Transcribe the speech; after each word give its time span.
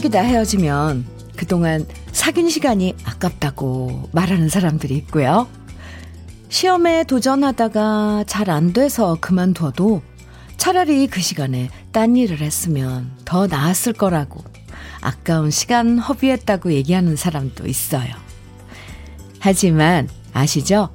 사귀다 0.00 0.22
헤어지면 0.22 1.04
그동안 1.36 1.84
사귄 2.10 2.48
시간이 2.48 2.94
아깝다고 3.04 4.08
말하는 4.12 4.48
사람들이 4.48 4.96
있고요. 4.96 5.46
시험에 6.48 7.04
도전하다가 7.04 8.24
잘 8.26 8.48
안 8.48 8.72
돼서 8.72 9.18
그만둬도 9.20 10.00
차라리 10.56 11.06
그 11.06 11.20
시간에 11.20 11.68
딴 11.92 12.16
일을 12.16 12.40
했으면 12.40 13.10
더 13.26 13.46
나았을 13.46 13.92
거라고 13.92 14.42
아까운 15.02 15.50
시간 15.50 15.98
허비했다고 15.98 16.72
얘기하는 16.72 17.14
사람도 17.14 17.66
있어요. 17.66 18.14
하지만 19.38 20.08
아시죠? 20.32 20.88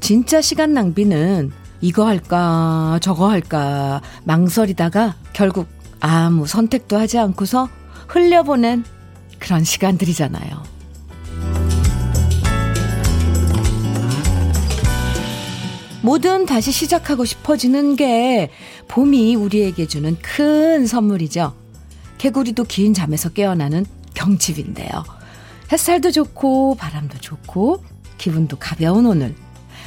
진짜 0.00 0.40
시간 0.40 0.72
낭비는 0.72 1.52
이거 1.82 2.06
할까 2.06 2.98
저거 3.02 3.28
할까 3.28 4.00
망설이다가 4.24 5.16
결국 5.34 5.66
아무 6.00 6.46
선택도 6.46 6.98
하지 6.98 7.18
않고서 7.18 7.68
흘려보낸 8.08 8.84
그런 9.38 9.64
시간들이잖아요. 9.64 10.62
뭐든 16.02 16.46
다시 16.46 16.70
시작하고 16.70 17.24
싶어지는 17.24 17.96
게 17.96 18.50
봄이 18.86 19.34
우리에게 19.34 19.86
주는 19.86 20.16
큰 20.22 20.86
선물이죠. 20.86 21.54
개구리도 22.18 22.64
긴 22.64 22.94
잠에서 22.94 23.28
깨어나는 23.30 23.84
경칩인데요. 24.14 24.88
햇살도 25.72 26.12
좋고 26.12 26.76
바람도 26.76 27.18
좋고 27.18 27.82
기분도 28.18 28.56
가벼운 28.56 29.06
오늘. 29.06 29.34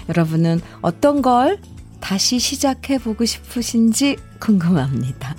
여러분은 0.10 0.60
어떤 0.82 1.22
걸 1.22 1.60
다시 2.02 2.38
시작해보고 2.38 3.24
싶으신지 3.26 4.18
궁금합니다. 4.40 5.36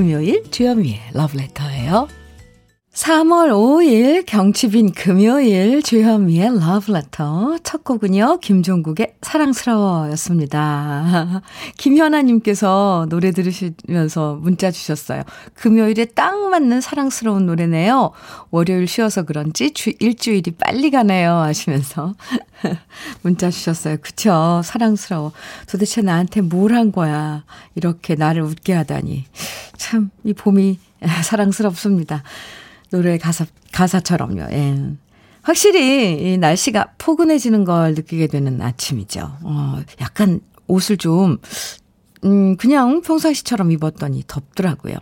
금요일 0.00 0.50
주현미의 0.50 0.98
러브레터예요. 1.12 2.19
3월 2.94 3.50
5일 3.50 4.26
경칩인 4.26 4.92
금요일 4.92 5.80
주현미의 5.80 6.58
러브레터 6.58 7.58
첫 7.62 7.84
곡은요. 7.84 8.40
김종국의 8.40 9.14
사랑스러워였습니다. 9.22 11.40
김현아님께서 11.78 13.06
노래 13.08 13.30
들으시면서 13.30 14.40
문자 14.42 14.72
주셨어요. 14.72 15.22
금요일에 15.54 16.06
딱 16.06 16.36
맞는 16.50 16.80
사랑스러운 16.80 17.46
노래네요. 17.46 18.10
월요일 18.50 18.88
쉬어서 18.88 19.22
그런지 19.22 19.70
주, 19.70 19.92
일주일이 20.00 20.50
빨리 20.50 20.90
가네요 20.90 21.36
하시면서 21.36 22.14
문자 23.22 23.50
주셨어요. 23.50 23.98
그쵸? 24.00 24.62
사랑스러워. 24.64 25.30
도대체 25.68 26.02
나한테 26.02 26.40
뭘 26.40 26.72
한 26.72 26.90
거야. 26.90 27.44
이렇게 27.76 28.16
나를 28.16 28.42
웃게 28.42 28.72
하다니. 28.74 29.26
참 29.78 30.10
이 30.24 30.34
봄이 30.34 30.78
사랑스럽습니다. 31.22 32.24
노래 32.90 33.18
가사, 33.18 33.46
가사처럼요. 33.72 34.42
예. 34.52 34.92
확실히 35.42 36.32
이 36.32 36.38
날씨가 36.38 36.94
포근해지는 36.98 37.64
걸 37.64 37.94
느끼게 37.94 38.26
되는 38.26 38.60
아침이죠. 38.60 39.38
어, 39.42 39.80
약간 40.00 40.40
옷을 40.66 40.96
좀, 40.96 41.38
음, 42.24 42.56
그냥 42.56 43.00
평상시처럼 43.00 43.70
입었더니 43.72 44.24
덥더라고요. 44.26 44.96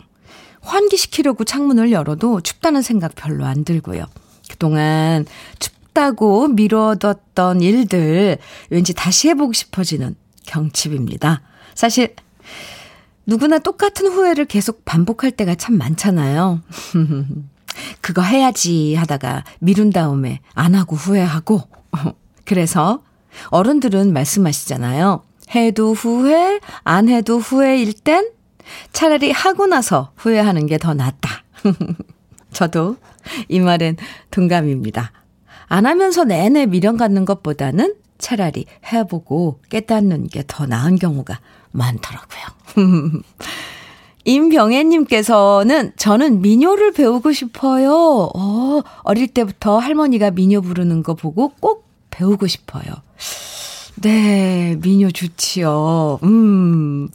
환기시키려고 0.61 1.43
창문을 1.43 1.91
열어도 1.91 2.41
춥다는 2.41 2.81
생각 2.81 3.15
별로 3.15 3.45
안 3.45 3.63
들고요. 3.63 4.05
그동안 4.49 5.25
춥다고 5.59 6.49
미뤄뒀던 6.49 7.61
일들 7.61 8.37
왠지 8.69 8.93
다시 8.93 9.29
해보고 9.29 9.53
싶어지는 9.53 10.15
경칩입니다. 10.45 11.41
사실 11.75 12.15
누구나 13.25 13.59
똑같은 13.59 14.07
후회를 14.07 14.45
계속 14.45 14.85
반복할 14.85 15.31
때가 15.31 15.55
참 15.55 15.77
많잖아요. 15.77 16.61
그거 18.01 18.21
해야지 18.21 18.95
하다가 18.95 19.43
미룬 19.59 19.89
다음에 19.91 20.39
안 20.53 20.75
하고 20.75 20.95
후회하고. 20.95 21.61
그래서 22.45 23.01
어른들은 23.49 24.11
말씀하시잖아요. 24.13 25.23
해도 25.55 25.93
후회, 25.93 26.59
안 26.83 27.09
해도 27.09 27.39
후회일 27.39 27.93
땐 27.93 28.29
차라리 28.93 29.31
하고 29.31 29.65
나서 29.67 30.11
후회하는 30.15 30.67
게 30.67 30.77
더 30.77 30.93
낫다. 30.93 31.43
저도 32.53 32.97
이 33.47 33.59
말엔 33.59 33.97
동감입니다. 34.31 35.11
안 35.67 35.85
하면서 35.85 36.23
내내 36.23 36.65
미련 36.65 36.97
갖는 36.97 37.25
것보다는 37.25 37.95
차라리 38.17 38.65
해보고 38.91 39.61
깨닫는 39.69 40.27
게 40.29 40.43
더 40.47 40.65
나은 40.65 40.97
경우가 40.97 41.39
많더라고요. 41.71 42.43
임병애님께서는 44.25 45.93
저는 45.97 46.41
민요를 46.41 46.91
배우고 46.93 47.31
싶어요. 47.33 48.29
어, 48.35 48.81
어릴 49.03 49.27
때부터 49.27 49.77
할머니가 49.79 50.31
민요 50.31 50.61
부르는 50.61 51.03
거 51.03 51.13
보고 51.15 51.49
꼭 51.59 51.87
배우고 52.11 52.47
싶어요. 52.47 52.83
네, 54.01 54.75
민요 54.81 55.11
좋지요. 55.11 56.19
음, 56.23 57.09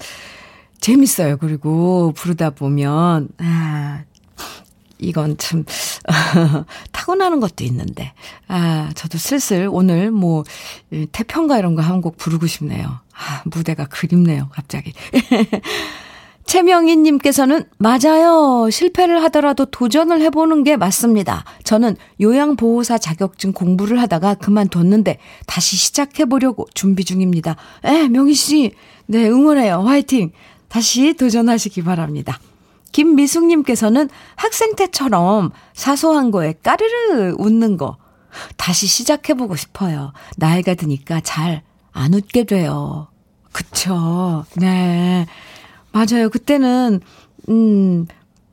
재밌어요. 0.81 1.39
그리고 1.39 2.13
부르다 2.15 2.51
보면, 2.51 3.29
아, 3.39 4.03
이건 4.99 5.37
참, 5.39 5.65
타고나는 6.93 7.41
것도 7.41 7.65
있는데. 7.65 8.13
아, 8.49 8.91
저도 8.95 9.17
슬슬 9.19 9.69
오늘 9.71 10.11
뭐, 10.11 10.45
태평가 11.13 11.59
이런 11.59 11.75
거 11.75 11.83
한 11.83 12.01
곡 12.03 12.17
부르고 12.19 12.47
싶네요. 12.47 12.87
아, 12.87 13.43
무대가 13.47 13.87
그립네요, 13.87 14.49
갑자기. 14.53 14.93
최명희 16.47 16.97
님께서는 16.97 17.65
맞아요. 17.79 18.69
실패를 18.71 19.23
하더라도 19.25 19.65
도전을 19.65 20.21
해보는 20.23 20.63
게 20.65 20.77
맞습니다. 20.77 21.45
저는 21.65 21.97
요양보호사 22.21 22.99
자격증 22.99 23.53
공부를 23.53 24.01
하다가 24.01 24.35
그만뒀는데 24.35 25.19
다시 25.47 25.77
시작해보려고 25.77 26.67
준비 26.75 27.05
중입니다. 27.05 27.57
에, 27.85 28.09
명희 28.09 28.35
씨. 28.35 28.73
네, 29.07 29.29
응원해요. 29.29 29.81
화이팅. 29.81 30.33
다시 30.69 31.15
도전하시기 31.15 31.83
바랍니다. 31.85 32.39
김미숙 32.93 33.47
님께서는 33.47 34.09
학생 34.37 34.77
때처럼 34.77 35.51
사소한 35.73 36.31
거에 36.31 36.55
까르르 36.63 37.35
웃는 37.39 37.77
거 37.77 37.97
다시 38.57 38.87
시작해보고 38.87 39.57
싶어요. 39.57 40.13
나이가 40.37 40.75
드니까 40.75 41.21
잘 41.21 41.63
안 41.95 42.13
웃게 42.13 42.45
돼요. 42.45 43.07
그쵸. 43.53 44.45
네. 44.57 45.27
맞아요. 45.95 46.29
그때는, 46.29 47.01
음, 47.49 48.07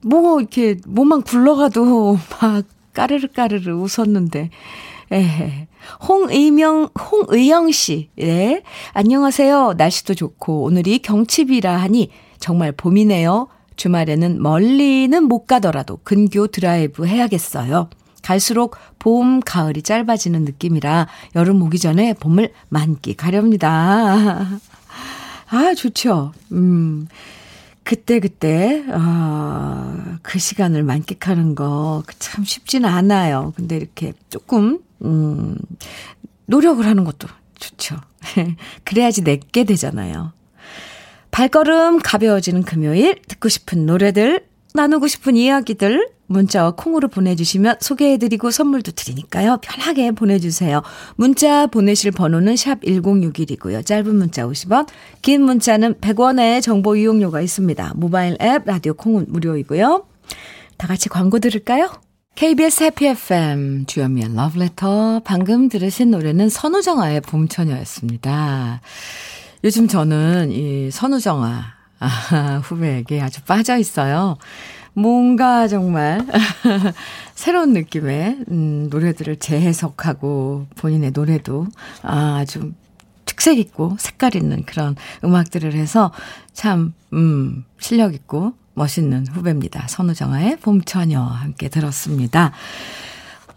뭐, 0.05 0.39
이렇게, 0.39 0.77
몸만 0.85 1.23
굴러가도 1.23 2.19
막 2.39 2.65
까르르 2.93 3.29
까르르 3.29 3.73
웃었는데, 3.73 4.51
에 5.11 5.67
홍의명, 6.07 6.89
홍의영 7.11 7.71
씨, 7.71 8.09
네. 8.15 8.61
안녕하세요. 8.93 9.73
날씨도 9.75 10.13
좋고, 10.13 10.61
오늘이 10.61 10.99
경칩이라 10.99 11.77
하니 11.77 12.11
정말 12.39 12.71
봄이네요. 12.71 13.47
주말에는 13.75 14.41
멀리는 14.41 15.23
못 15.23 15.47
가더라도 15.47 15.97
근교 16.03 16.47
드라이브 16.47 17.07
해야겠어요. 17.07 17.89
갈수록 18.21 18.75
봄, 18.99 19.39
가을이 19.39 19.81
짧아지는 19.81 20.45
느낌이라 20.45 21.07
여름 21.35 21.63
오기 21.63 21.79
전에 21.79 22.13
봄을 22.13 22.51
만끽하렵니다. 22.69 24.59
아, 25.51 25.73
좋죠. 25.73 26.33
음. 26.51 27.07
그때 27.83 28.19
그때, 28.19 28.83
그때, 28.83 28.85
어, 28.93 30.17
그 30.21 30.39
시간을 30.39 30.83
만끽하는 30.83 31.55
거 31.55 32.03
참 32.19 32.43
쉽지는 32.45 32.87
않아요. 32.89 33.53
근데 33.55 33.75
이렇게 33.75 34.13
조금, 34.29 34.79
음, 35.03 35.57
노력을 36.45 36.85
하는 36.85 37.03
것도 37.03 37.27
좋죠. 37.59 37.97
그래야지 38.85 39.23
내게 39.23 39.63
되잖아요. 39.63 40.31
발걸음 41.31 41.99
가벼워지는 41.99 42.63
금요일, 42.63 43.19
듣고 43.27 43.49
싶은 43.49 43.85
노래들, 43.85 44.45
나누고 44.73 45.07
싶은 45.07 45.35
이야기들, 45.35 46.09
문자와 46.27 46.71
콩으로 46.71 47.09
보내주시면 47.09 47.77
소개해드리고 47.81 48.51
선물도 48.51 48.93
드리니까요. 48.93 49.57
편하게 49.61 50.11
보내주세요. 50.11 50.81
문자 51.15 51.67
보내실 51.67 52.11
번호는 52.11 52.55
샵 52.55 52.81
1061이고요. 52.81 53.85
짧은 53.85 54.15
문자 54.15 54.45
50원, 54.45 54.87
긴 55.21 55.43
문자는 55.43 55.95
100원의 55.95 56.61
정보 56.61 56.95
이용료가 56.95 57.41
있습니다. 57.41 57.93
모바일 57.95 58.37
앱, 58.41 58.63
라디오 58.65 58.93
콩은 58.93 59.25
무료이고요. 59.27 60.05
다 60.77 60.87
같이 60.87 61.09
광고 61.09 61.39
들을까요? 61.39 61.91
KBS 62.35 62.85
해피 62.85 63.07
FM 63.07 63.85
주현미의 63.87 64.33
러브레터 64.33 65.21
방금 65.25 65.67
들으신 65.67 66.11
노래는 66.11 66.47
선우정아의 66.47 67.21
봄처녀였습니다. 67.21 68.81
요즘 69.63 69.87
저는 69.87 70.51
이 70.51 70.89
선우정아 70.89 71.80
아, 72.01 72.61
후배에게 72.63 73.21
아주 73.21 73.41
빠져 73.43 73.77
있어요. 73.77 74.37
뭔가 74.93 75.67
정말 75.67 76.25
새로운 77.33 77.73
느낌의 77.73 78.45
음, 78.49 78.87
노래들을 78.89 79.37
재해석하고 79.37 80.67
본인의 80.75 81.11
노래도 81.11 81.67
아주 82.01 82.73
특색 83.25 83.59
있고 83.59 83.95
색깔 83.99 84.35
있는 84.35 84.63
그런 84.63 84.95
음악들을 85.23 85.73
해서 85.73 86.11
참, 86.53 86.93
음, 87.13 87.63
실력 87.79 88.13
있고 88.13 88.53
멋있는 88.73 89.27
후배입니다. 89.27 89.87
선우정아의 89.87 90.57
봄처녀 90.57 91.21
함께 91.21 91.69
들었습니다. 91.69 92.51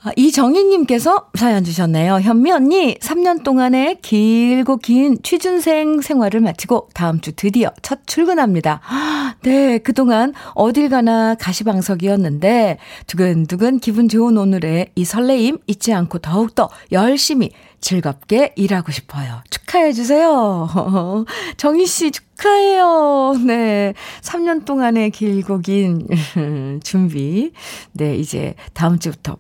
아, 0.06 0.11
이정희님께서 0.17 1.31
사연 1.35 1.65
주셨네요. 1.65 2.21
현미 2.21 2.53
언니, 2.53 2.99
3년 2.99 3.43
동안의 3.43 4.01
길고 4.03 4.77
긴 4.77 5.17
취준생 5.23 6.03
생활을 6.03 6.41
마치고 6.41 6.91
다음 6.93 7.23
주 7.23 7.33
드디어 7.33 7.71
첫 7.81 8.01
출근합니다. 8.06 8.83
네, 9.45 9.79
그동안 9.79 10.35
어딜 10.55 10.91
가나 10.91 11.37
가시방석이었는데 11.37 12.77
두근두근 13.06 13.79
기분 13.79 14.11
좋은 14.11 14.37
오늘의 14.37 14.91
이 14.95 15.05
설레임 15.06 15.56
잊지 15.67 15.95
않고 15.95 16.19
더욱더 16.19 16.69
열심히 16.93 17.50
즐겁게 17.81 18.53
일하고 18.57 18.93
싶어요. 18.93 19.43
축하해주세요. 19.50 20.69
정희씨 21.57 22.11
축하해요. 22.12 23.35
네. 23.47 23.95
3년 24.23 24.65
동안의 24.65 25.11
길고 25.11 25.61
긴 25.61 26.07
준비. 26.83 27.53
네, 27.93 28.17
이제 28.17 28.55
다음 28.73 28.99
주부터 28.99 29.37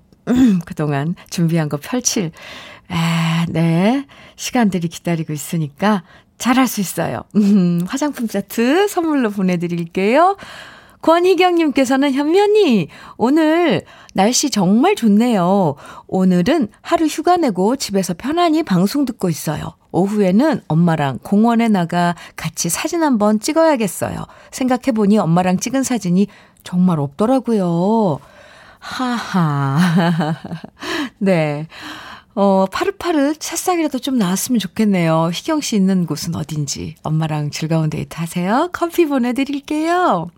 그동안 0.64 1.14
준비한 1.30 1.68
거 1.68 1.76
펼칠, 1.76 2.32
아, 2.88 3.46
네. 3.48 4.06
시간들이 4.36 4.88
기다리고 4.88 5.32
있으니까 5.32 6.02
잘할 6.38 6.66
수 6.66 6.80
있어요. 6.80 7.22
음, 7.36 7.80
화장품 7.86 8.26
세트 8.26 8.88
선물로 8.88 9.30
보내드릴게요. 9.30 10.36
권희경님께서는 11.02 12.14
현면이 12.14 12.88
오늘 13.18 13.82
날씨 14.14 14.48
정말 14.50 14.94
좋네요. 14.94 15.74
오늘은 16.06 16.68
하루 16.80 17.04
휴가 17.04 17.36
내고 17.36 17.76
집에서 17.76 18.14
편안히 18.14 18.62
방송 18.62 19.04
듣고 19.04 19.28
있어요. 19.28 19.74
오후에는 19.92 20.62
엄마랑 20.66 21.18
공원에 21.22 21.68
나가 21.68 22.14
같이 22.36 22.70
사진 22.70 23.02
한번 23.02 23.38
찍어야겠어요. 23.38 24.16
생각해보니 24.50 25.18
엄마랑 25.18 25.58
찍은 25.58 25.82
사진이 25.82 26.26
정말 26.64 26.98
없더라고요. 26.98 28.18
하하. 28.84 30.36
네. 31.18 31.66
어, 32.34 32.66
파릇파릇 32.70 33.38
새싹이라도 33.40 33.98
좀 33.98 34.18
나왔으면 34.18 34.58
좋겠네요. 34.58 35.30
희경 35.32 35.60
씨 35.62 35.76
있는 35.76 36.04
곳은 36.04 36.34
어딘지. 36.34 36.94
엄마랑 37.02 37.50
즐거운 37.50 37.88
데이트 37.88 38.16
하세요. 38.18 38.68
커피 38.72 39.06
보내드릴게요. 39.06 40.30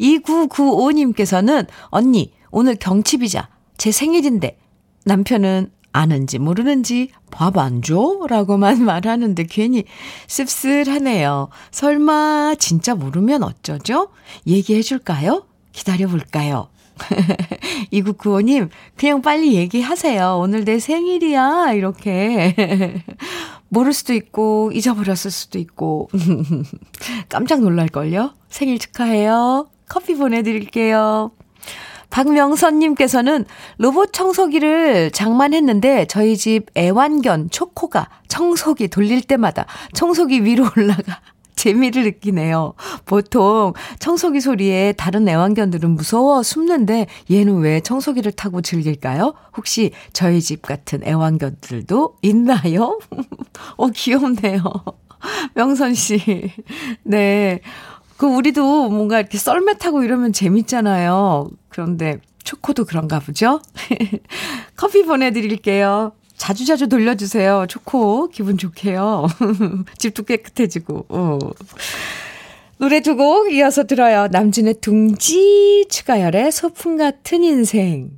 2995님께서는, 0.00 1.66
언니, 1.90 2.32
오늘 2.50 2.74
경칩이자 2.74 3.48
제 3.76 3.92
생일인데, 3.92 4.58
남편은 5.04 5.70
아는지 5.92 6.38
모르는지 6.38 7.10
밥 7.30 7.56
안 7.58 7.82
줘? 7.82 8.20
라고만 8.28 8.82
말하는데 8.84 9.44
괜히 9.44 9.84
씁쓸하네요. 10.26 11.48
설마 11.70 12.56
진짜 12.58 12.94
모르면 12.94 13.42
어쩌죠? 13.44 14.08
얘기해 14.46 14.82
줄까요? 14.82 15.46
기다려 15.72 16.08
볼까요? 16.08 16.68
2995님, 17.92 18.68
그냥 18.96 19.22
빨리 19.22 19.54
얘기하세요. 19.54 20.38
오늘 20.40 20.64
내 20.64 20.78
생일이야. 20.78 21.72
이렇게. 21.72 22.54
모를 23.68 23.92
수도 23.92 24.14
있고, 24.14 24.70
잊어버렸을 24.72 25.30
수도 25.30 25.58
있고. 25.58 26.08
깜짝 27.28 27.60
놀랄걸요? 27.60 28.34
생일 28.48 28.78
축하해요. 28.78 29.68
커피 29.88 30.14
보내드릴게요. 30.14 31.32
박명선님께서는 32.10 33.44
로봇 33.76 34.12
청소기를 34.12 35.10
장만했는데 35.10 36.06
저희 36.06 36.36
집 36.36 36.66
애완견 36.76 37.50
초코가 37.50 38.08
청소기 38.28 38.88
돌릴 38.88 39.22
때마다 39.22 39.66
청소기 39.92 40.44
위로 40.44 40.66
올라가 40.76 41.20
재미를 41.58 42.04
느끼네요. 42.04 42.74
보통 43.04 43.72
청소기 43.98 44.40
소리에 44.40 44.92
다른 44.92 45.28
애완견들은 45.28 45.90
무서워 45.90 46.42
숨는데 46.42 47.08
얘는 47.30 47.58
왜 47.58 47.80
청소기를 47.80 48.32
타고 48.32 48.62
즐길까요? 48.62 49.34
혹시 49.56 49.90
저희 50.12 50.40
집 50.40 50.62
같은 50.62 51.04
애완견들도 51.04 52.18
있나요? 52.22 52.98
어, 53.76 53.88
귀엽네요. 53.88 54.62
명선 55.54 55.94
씨. 55.94 56.52
네. 57.02 57.60
그 58.16 58.26
우리도 58.26 58.88
뭔가 58.88 59.18
이렇게 59.18 59.36
썰매 59.36 59.78
타고 59.78 60.02
이러면 60.04 60.32
재밌잖아요. 60.32 61.48
그런데 61.68 62.20
초코도 62.44 62.84
그런가 62.84 63.18
보죠? 63.18 63.60
커피 64.76 65.04
보내드릴게요. 65.04 66.12
자주 66.38 66.64
자주 66.64 66.88
돌려주세요. 66.88 67.66
좋고, 67.68 68.28
기분 68.28 68.56
좋게요. 68.58 69.26
집도 69.98 70.22
깨끗해지고, 70.22 71.06
어. 71.08 71.38
노래 72.78 73.00
두 73.00 73.16
곡 73.16 73.52
이어서 73.52 73.84
들어요. 73.84 74.28
남진의 74.30 74.74
둥지, 74.80 75.86
추가열의 75.90 76.52
소풍 76.52 76.96
같은 76.96 77.42
인생. 77.42 78.10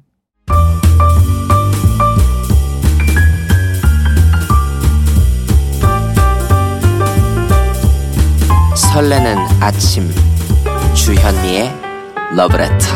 설레는 8.92 9.36
아침, 9.60 10.08
주현미의 10.94 11.70
러브레터. 12.36 12.86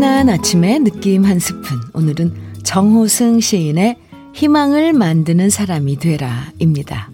포근한 0.00 0.30
아침의 0.30 0.80
느낌 0.80 1.26
한 1.26 1.38
스푼. 1.38 1.78
오늘은 1.92 2.32
정호승 2.62 3.40
시인의 3.40 3.98
희망을 4.32 4.94
만드는 4.94 5.50
사람이 5.50 5.98
되라입니다. 5.98 7.10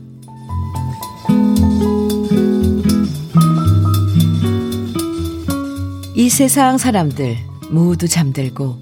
이 6.14 6.28
세상 6.28 6.78
사람들 6.78 7.36
모두 7.72 8.06
잠들고 8.06 8.76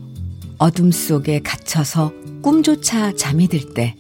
어둠 0.59 0.91
속에 0.91 1.41
갇혀서 1.41 2.13
꿈조차 2.43 3.15
잠이 3.15 3.49
들 3.49 3.73
때 3.73 3.97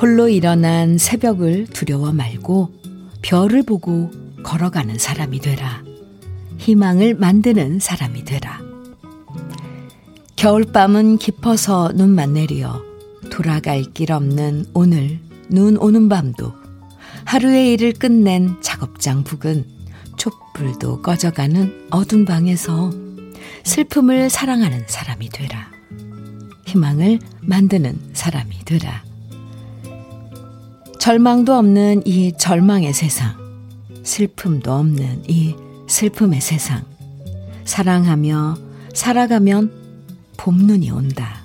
홀로 0.00 0.30
일어난 0.30 0.96
새벽을 0.96 1.66
두려워 1.66 2.14
말고 2.14 2.72
별을 3.20 3.62
보고 3.64 4.10
걸어가는 4.42 4.96
사람이 4.96 5.40
되라. 5.40 5.82
희망을 6.64 7.14
만드는 7.14 7.78
사람이 7.78 8.24
되라. 8.24 8.58
겨울밤은 10.36 11.18
깊어서 11.18 11.92
눈만 11.94 12.32
내리어 12.32 12.82
돌아갈 13.30 13.82
길 13.92 14.12
없는 14.12 14.64
오늘 14.72 15.18
눈 15.50 15.76
오는 15.76 16.08
밤도 16.08 16.54
하루의 17.26 17.72
일을 17.72 17.92
끝낸 17.92 18.56
작업장 18.62 19.24
북은 19.24 19.66
촛불도 20.16 21.02
꺼져가는 21.02 21.86
어둠 21.90 22.24
방에서 22.24 22.90
슬픔을 23.64 24.30
사랑하는 24.30 24.84
사람이 24.86 25.28
되라. 25.28 25.70
희망을 26.66 27.18
만드는 27.42 28.12
사람이 28.14 28.64
되라. 28.64 29.04
절망도 30.98 31.52
없는 31.52 32.06
이 32.06 32.32
절망의 32.38 32.94
세상, 32.94 33.36
슬픔도 34.02 34.72
없는 34.72 35.24
이 35.28 35.54
슬픔의 35.94 36.40
세상. 36.40 36.82
사랑하며 37.64 38.56
살아가면 38.94 39.70
봄눈이 40.36 40.90
온다. 40.90 41.44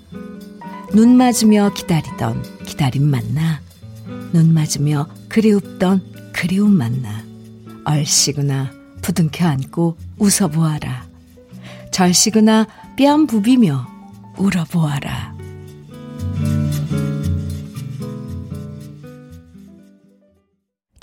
눈 0.91 1.15
맞으며 1.15 1.71
기다리던 1.75 2.63
기다림 2.65 3.03
만나. 3.03 3.61
눈 4.33 4.51
맞으며 4.55 5.07
그리웁던 5.27 6.31
그리움 6.33 6.71
만나. 6.71 7.23
얼씨구나 7.85 8.71
부둥켜 9.03 9.45
안고 9.45 9.97
웃어보아라. 10.17 11.05
절씨구나 11.91 12.65
뺨 12.97 13.27
부비며 13.27 13.85
울어보아라. 14.37 15.38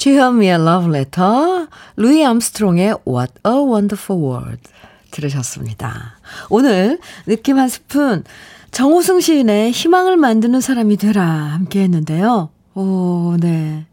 주현미의 0.07 0.65
러브레터, 0.65 1.67
루이 1.97 2.25
암스트롱의 2.25 2.99
What 3.09 3.33
a 3.45 3.53
Wonderful 3.55 4.23
World 4.23 4.63
들으셨습니다. 5.11 6.21
오늘 6.49 7.01
느낌 7.27 7.59
한 7.59 7.69
스푼, 7.69 8.23
정호승 8.71 9.19
시인의 9.19 9.73
희망을 9.73 10.17
만드는 10.17 10.61
사람이 10.61 10.97
되라 10.99 11.25
함께 11.25 11.83
했는데요. 11.83 12.51
오, 12.77 13.37
네. 13.41 13.89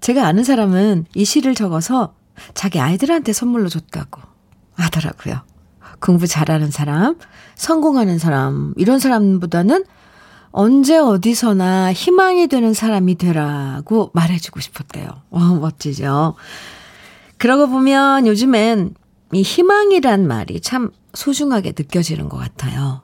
제가 0.00 0.24
아는 0.26 0.44
사람은 0.44 1.04
이 1.14 1.26
시를 1.26 1.54
적어서 1.54 2.14
자기 2.54 2.80
아이들한테 2.80 3.34
선물로 3.34 3.68
줬다고 3.68 4.22
하더라고요. 4.76 5.42
공부 6.00 6.26
잘하는 6.26 6.70
사람, 6.70 7.18
성공하는 7.56 8.18
사람, 8.18 8.72
이런 8.78 8.98
사람보다는 8.98 9.84
언제 10.52 10.98
어디서나 10.98 11.92
희망이 11.92 12.46
되는 12.46 12.74
사람이 12.74 13.16
되라고 13.16 14.10
말해주고 14.12 14.60
싶었대요. 14.60 15.08
어, 15.30 15.38
멋지죠? 15.38 16.34
그러고 17.38 17.68
보면 17.68 18.26
요즘엔 18.26 18.94
이 19.32 19.42
희망이란 19.42 20.26
말이 20.26 20.60
참 20.60 20.90
소중하게 21.14 21.72
느껴지는 21.76 22.28
것 22.28 22.36
같아요. 22.36 23.02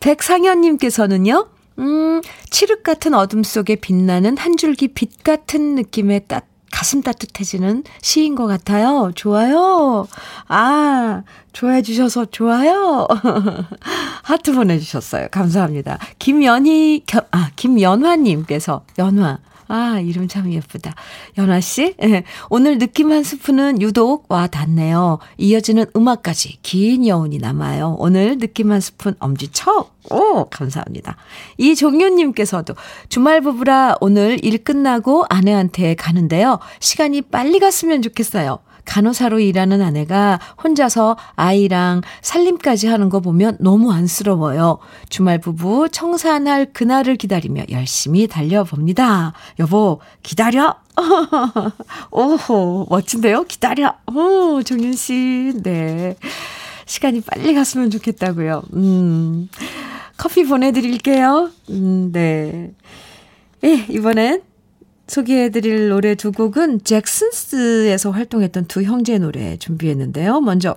백상현님께서는요, 0.00 1.46
음, 1.78 2.20
칠흑 2.50 2.82
같은 2.82 3.14
어둠 3.14 3.44
속에 3.44 3.76
빛나는 3.76 4.36
한 4.36 4.56
줄기 4.56 4.88
빛 4.88 5.22
같은 5.22 5.76
느낌의 5.76 6.24
따, 6.26 6.40
가슴 6.72 7.02
따뜻해지는 7.02 7.84
시인 8.00 8.34
것 8.34 8.46
같아요. 8.48 9.12
좋아요. 9.14 10.08
아, 10.48 11.22
좋아해 11.52 11.82
주셔서 11.82 12.24
좋아요. 12.24 13.06
하트 14.24 14.52
보내주셨어요. 14.52 15.28
감사합니다. 15.30 15.98
김연희, 16.18 17.04
아, 17.30 17.50
김연화님께서, 17.54 18.84
연화. 18.98 19.38
아, 19.72 20.00
이름 20.00 20.28
참 20.28 20.52
예쁘다. 20.52 20.94
연아씨, 21.38 21.94
예. 22.02 22.24
오늘 22.50 22.76
느낌 22.76 23.10
한 23.10 23.22
스푼은 23.22 23.80
유독 23.80 24.26
와 24.28 24.46
닿네요. 24.46 25.18
이어지는 25.38 25.86
음악까지 25.96 26.58
긴 26.60 27.06
여운이 27.06 27.38
남아요. 27.38 27.96
오늘 27.98 28.36
느낌 28.36 28.70
한 28.70 28.82
스푼 28.82 29.14
엄지척. 29.18 29.96
오, 30.10 30.44
감사합니다. 30.50 31.16
이종윤님께서도 31.56 32.74
주말 33.08 33.40
부부라 33.40 33.96
오늘 34.02 34.44
일 34.44 34.62
끝나고 34.62 35.24
아내한테 35.30 35.94
가는데요. 35.94 36.58
시간이 36.80 37.22
빨리 37.22 37.58
갔으면 37.58 38.02
좋겠어요. 38.02 38.58
간호사로 38.84 39.40
일하는 39.40 39.82
아내가 39.82 40.38
혼자서 40.62 41.16
아이랑 41.36 42.02
살림까지 42.20 42.88
하는 42.88 43.08
거 43.08 43.20
보면 43.20 43.56
너무 43.60 43.92
안쓰러워요. 43.92 44.78
주말 45.08 45.38
부부 45.38 45.88
청산할 45.90 46.72
그날을 46.72 47.16
기다리며 47.16 47.64
열심히 47.70 48.26
달려봅니다. 48.26 49.32
여보, 49.58 50.00
기다려! 50.22 50.76
오호, 52.10 52.86
멋진데요? 52.90 53.44
기다려! 53.44 53.94
오, 54.14 54.62
종윤 54.62 54.92
씨, 54.92 55.52
네. 55.62 56.16
시간이 56.86 57.22
빨리 57.22 57.54
갔으면 57.54 57.90
좋겠다고요. 57.90 58.62
음, 58.74 59.48
커피 60.16 60.44
보내드릴게요. 60.44 61.50
음, 61.70 62.10
네. 62.12 62.72
예, 63.64 63.86
이번엔 63.88 64.42
소개해드릴 65.12 65.90
노래 65.90 66.14
두 66.14 66.32
곡은 66.32 66.84
잭슨스에서 66.84 68.10
활동했던 68.10 68.64
두 68.64 68.82
형제 68.82 69.18
노래 69.18 69.58
준비했는데요. 69.58 70.40
먼저 70.40 70.76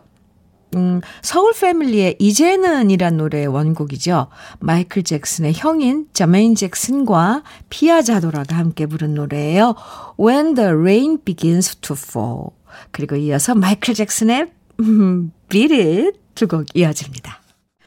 음, 0.75 0.99
서울 1.21 1.53
패밀리의 1.53 2.17
이제는 2.19 2.89
이란 2.91 3.15
노래의 3.15 3.47
원곡이죠. 3.47 4.27
마이클 4.59 5.03
잭슨의 5.03 5.53
형인 5.55 6.07
자메인 6.11 6.53
잭슨과 6.53 7.43
피아 7.69 8.01
자도라가 8.01 8.57
함께 8.57 8.85
부른 8.87 9.13
노래예요. 9.13 9.75
When 10.19 10.55
the 10.55 10.69
Rain 10.69 11.19
Begins 11.23 11.77
to 11.77 11.95
Fall. 11.97 12.47
그리고 12.91 13.15
이어서 13.15 13.55
마이클 13.55 13.93
잭슨의 13.93 14.51
음, 14.81 15.31
Beat 15.47 15.73
It 15.73 16.19
두 16.35 16.47
곡 16.47 16.65
이어집니다. 16.75 17.41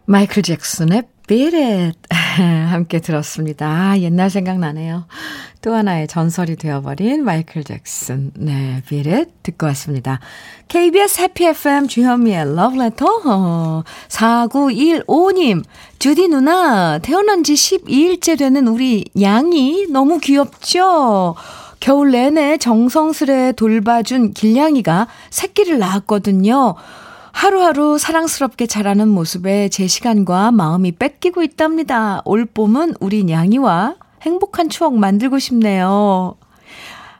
마이클 0.06 0.42
잭슨의 0.42 1.02
Beat 1.28 1.92
함께 2.70 3.00
들었습니다. 3.00 3.66
아, 3.68 3.98
옛날 3.98 4.30
생각나네요. 4.30 5.04
또 5.60 5.74
하나의 5.74 6.08
전설이 6.08 6.56
되어버린 6.56 7.22
마이클 7.22 7.64
잭슨. 7.64 8.30
네, 8.34 8.82
It 8.90 9.26
듣고 9.42 9.66
왔습니다. 9.66 10.20
KBS 10.68 11.20
해피 11.20 11.44
FM 11.48 11.86
주현미의 11.86 12.38
Letter 12.40 13.12
어, 13.26 13.82
4915님. 14.08 15.64
주디 15.98 16.28
누나, 16.28 16.98
태어난 16.98 17.44
지 17.44 17.52
12일째 17.54 18.38
되는 18.38 18.66
우리 18.66 19.04
양이 19.20 19.86
너무 19.90 20.18
귀엽죠? 20.20 21.34
겨울 21.80 22.12
내내 22.12 22.56
정성스레 22.56 23.52
돌봐준 23.52 24.32
길냥이가 24.32 25.08
새끼를 25.30 25.78
낳았거든요. 25.78 26.74
하루하루 27.38 27.98
사랑스럽게 27.98 28.66
자라는 28.66 29.06
모습에 29.06 29.68
제 29.68 29.86
시간과 29.86 30.50
마음이 30.50 30.90
뺏기고 30.90 31.44
있답니다. 31.44 32.20
올 32.24 32.44
봄은 32.44 32.94
우리 32.98 33.22
냥이와 33.22 33.94
행복한 34.22 34.68
추억 34.68 34.96
만들고 34.96 35.38
싶네요. 35.38 36.34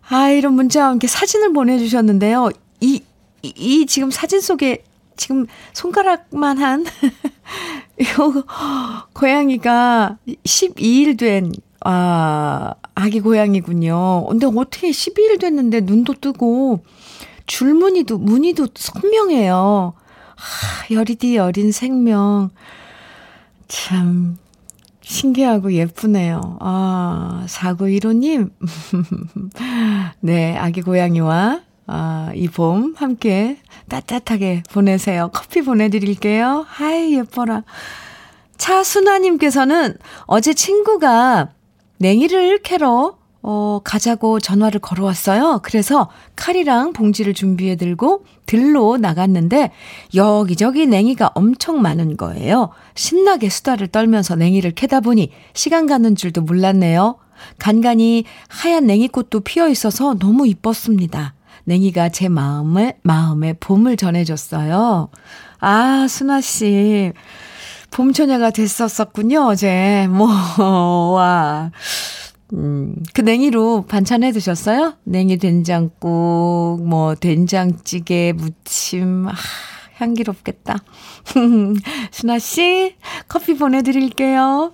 아, 0.09 0.31
이런 0.31 0.55
문자와 0.55 0.89
함께 0.89 1.07
사진을 1.07 1.53
보내주셨는데요. 1.53 2.51
이, 2.81 3.01
이, 3.43 3.53
이 3.57 3.87
지금 3.87 4.11
사진 4.11 4.41
속에 4.41 4.83
지금 5.17 5.47
손가락만 5.73 6.59
한, 6.59 6.85
요, 8.19 8.45
고양이가 9.13 10.19
12일 10.27 11.17
된, 11.17 11.53
아, 11.85 12.75
아기 12.97 13.21
고양이군요. 13.21 14.27
근데 14.27 14.49
어떻게 14.53 14.91
12일 14.91 15.39
됐는데 15.39 15.83
눈도 15.83 16.15
뜨고, 16.15 16.81
줄무늬도, 17.47 18.19
무늬도 18.19 18.67
선명해요. 18.75 19.95
하, 20.39 20.95
여리디 20.95 21.37
여린 21.37 21.73
생명. 21.73 22.51
참, 23.67 24.39
신기하고 25.03 25.73
예쁘네요. 25.73 26.59
아, 26.61 27.45
4915님. 27.49 28.51
네, 30.21 30.57
아기 30.57 30.83
고양이와, 30.83 31.61
아, 31.87 32.33
이 32.35 32.49
봄 32.49 32.95
함께 32.97 33.59
따뜻하게 33.89 34.63
보내세요. 34.71 35.31
커피 35.33 35.63
보내드릴게요. 35.63 36.65
하이, 36.69 37.15
예뻐라. 37.17 37.65
차순아님께서는 38.59 39.97
어제 40.27 40.53
친구가 40.55 41.51
냉이를 41.99 42.59
캐러 42.63 43.17
어, 43.51 43.81
가자고 43.83 44.41
전화를 44.41 44.79
걸어왔어요. 44.79 45.61
그래서 45.63 46.11
칼이랑 46.37 46.93
봉지를 46.93 47.33
준비해 47.33 47.77
들고 47.77 48.27
들로 48.45 48.99
나갔는데 48.99 49.71
여기저기 50.15 50.87
냉이가 50.87 51.31
엄청 51.35 51.81
많은 51.81 52.19
거예요. 52.19 52.69
신나게 52.95 53.49
수다를 53.49 53.87
떨면서 53.87 54.37
냉이를 54.37 54.73
캐다 54.73 55.01
보니 55.01 55.31
시간 55.55 55.87
가는 55.87 56.15
줄도 56.15 56.43
몰랐네요. 56.43 57.17
간간히 57.59 58.25
하얀 58.49 58.87
냉이꽃도 58.87 59.41
피어 59.41 59.71
있어서 59.71 60.13
너무 60.19 60.47
이뻤습니다. 60.47 61.33
냉이가 61.65 62.11
제 62.11 62.29
마음을, 62.29 62.97
마음에 63.03 63.55
봄을 63.55 63.97
전해줬어요. 63.97 65.09
아, 65.61 66.07
순아씨. 66.07 67.13
봄처녀가 67.93 68.51
됐었었군요, 68.51 69.47
어제. 69.47 70.07
뭐, 70.13 70.29
와. 71.15 71.71
음, 72.55 72.97
그 73.13 73.21
냉이로 73.21 73.85
반찬 73.87 74.23
해 74.23 74.33
드셨어요? 74.33 74.95
냉이 75.05 75.37
된장국, 75.37 76.81
뭐, 76.83 77.15
된장찌개, 77.15 78.33
무침, 78.35 79.29
아, 79.29 79.35
향기롭겠다. 79.97 80.77
순아씨, 82.11 82.97
커피 83.29 83.55
보내드릴게요. 83.55 84.73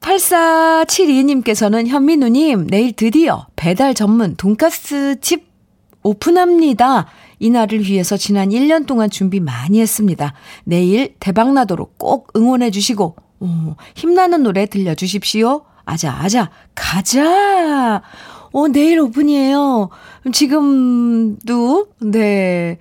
8472님께서는 0.00 1.86
현민우님, 1.86 2.66
내일 2.68 2.92
드디어 2.92 3.46
배달 3.56 3.94
전문 3.94 4.34
돈가스 4.36 5.20
집 5.20 5.50
오픈합니다. 6.02 7.06
이날을 7.38 7.84
위해서 7.84 8.16
지난 8.16 8.48
1년 8.50 8.86
동안 8.86 9.10
준비 9.10 9.40
많이 9.40 9.80
했습니다. 9.80 10.32
내일 10.64 11.14
대박나도록 11.20 11.98
꼭 11.98 12.32
응원해 12.36 12.70
주시고, 12.70 13.16
오, 13.40 13.46
힘나는 13.94 14.42
노래 14.42 14.64
들려주십시오. 14.66 15.64
아자, 15.90 16.12
아자, 16.12 16.50
가자! 16.76 18.00
어, 18.52 18.68
내일 18.68 19.00
오픈이에요. 19.00 19.88
지금도, 20.32 21.88
네, 22.00 22.78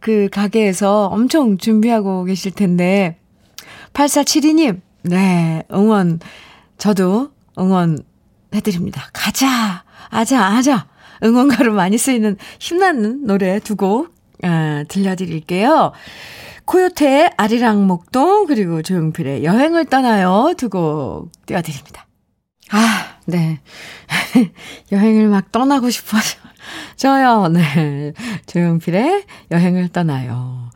그 0.00 0.28
가게에서 0.32 1.06
엄청 1.06 1.56
준비하고 1.56 2.24
계실 2.24 2.50
텐데, 2.50 3.16
8472님, 3.92 4.80
네, 5.02 5.62
응원, 5.72 6.18
저도 6.78 7.30
응원 7.60 8.00
해드립니다. 8.52 9.08
가자! 9.12 9.84
아자, 10.10 10.44
아자! 10.44 10.88
응원가로 11.22 11.72
많이 11.74 11.96
쓰이는 11.96 12.36
힘나는 12.58 13.24
노래 13.24 13.60
두 13.60 13.76
곡, 13.76 14.12
아, 14.42 14.82
들려드릴게요. 14.88 15.92
코요태의 16.64 17.30
아리랑 17.36 17.86
목동, 17.86 18.46
그리고 18.46 18.82
조용필의 18.82 19.44
여행을 19.44 19.84
떠나요. 19.84 20.54
두 20.56 20.68
곡 20.68 21.30
띄워드립니다. 21.46 22.07
아, 22.70 23.16
네. 23.26 23.60
여행을 24.92 25.28
막 25.28 25.52
떠나고 25.52 25.90
싶어서. 25.90 26.38
저요, 26.96 27.48
네. 27.48 28.12
조용필의 28.46 29.24
여행을 29.50 29.88
떠나요. 29.88 30.70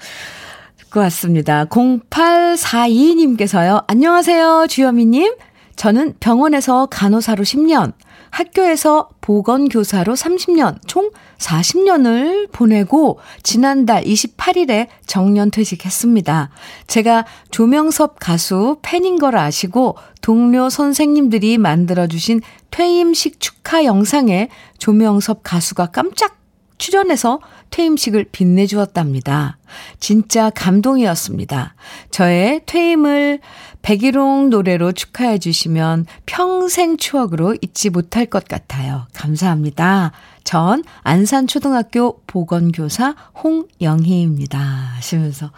듣고 0.78 1.00
왔습니다. 1.00 1.64
0842님께서요. 1.66 3.84
안녕하세요, 3.86 4.66
주여미님. 4.68 5.34
저는 5.76 6.14
병원에서 6.20 6.86
간호사로 6.86 7.44
10년, 7.44 7.92
학교에서 8.30 9.10
보건교사로 9.20 10.14
30년, 10.14 10.78
총 10.86 11.10
40년을 11.42 12.50
보내고 12.52 13.18
지난달 13.42 14.04
28일에 14.04 14.86
정년 15.06 15.50
퇴직했습니다. 15.50 16.50
제가 16.86 17.26
조명섭 17.50 18.18
가수 18.18 18.78
팬인 18.82 19.18
걸 19.18 19.36
아시고 19.36 19.96
동료 20.20 20.70
선생님들이 20.70 21.58
만들어주신 21.58 22.40
퇴임식 22.70 23.40
축하 23.40 23.84
영상에 23.84 24.48
조명섭 24.78 25.42
가수가 25.42 25.86
깜짝 25.86 26.38
출연해서 26.78 27.40
퇴임식을 27.70 28.26
빛내주었답니다. 28.32 29.58
진짜 30.00 30.50
감동이었습니다. 30.50 31.74
저의 32.10 32.62
퇴임을 32.66 33.40
백일홍 33.82 34.50
노래로 34.50 34.92
축하해 34.92 35.38
주시면 35.38 36.06
평생 36.26 36.96
추억으로 36.96 37.56
잊지 37.60 37.90
못할 37.90 38.26
것 38.26 38.46
같아요. 38.46 39.06
감사합니다. 39.14 40.12
전 40.44 40.82
안산초등학교 41.02 42.20
보건교사 42.26 43.14
홍영희입니다. 43.42 44.58
하시면서 44.58 45.50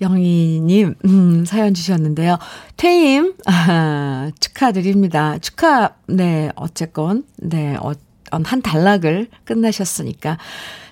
영희님, 0.00 0.94
음, 1.04 1.44
사연 1.44 1.74
주셨는데요. 1.74 2.38
퇴임, 2.76 3.34
아, 3.46 4.30
축하드립니다. 4.38 5.38
축하, 5.38 5.94
네, 6.06 6.50
어쨌건, 6.54 7.24
네, 7.36 7.76
어, 7.76 7.92
한 8.30 8.62
단락을 8.62 9.28
끝나셨으니까 9.44 10.38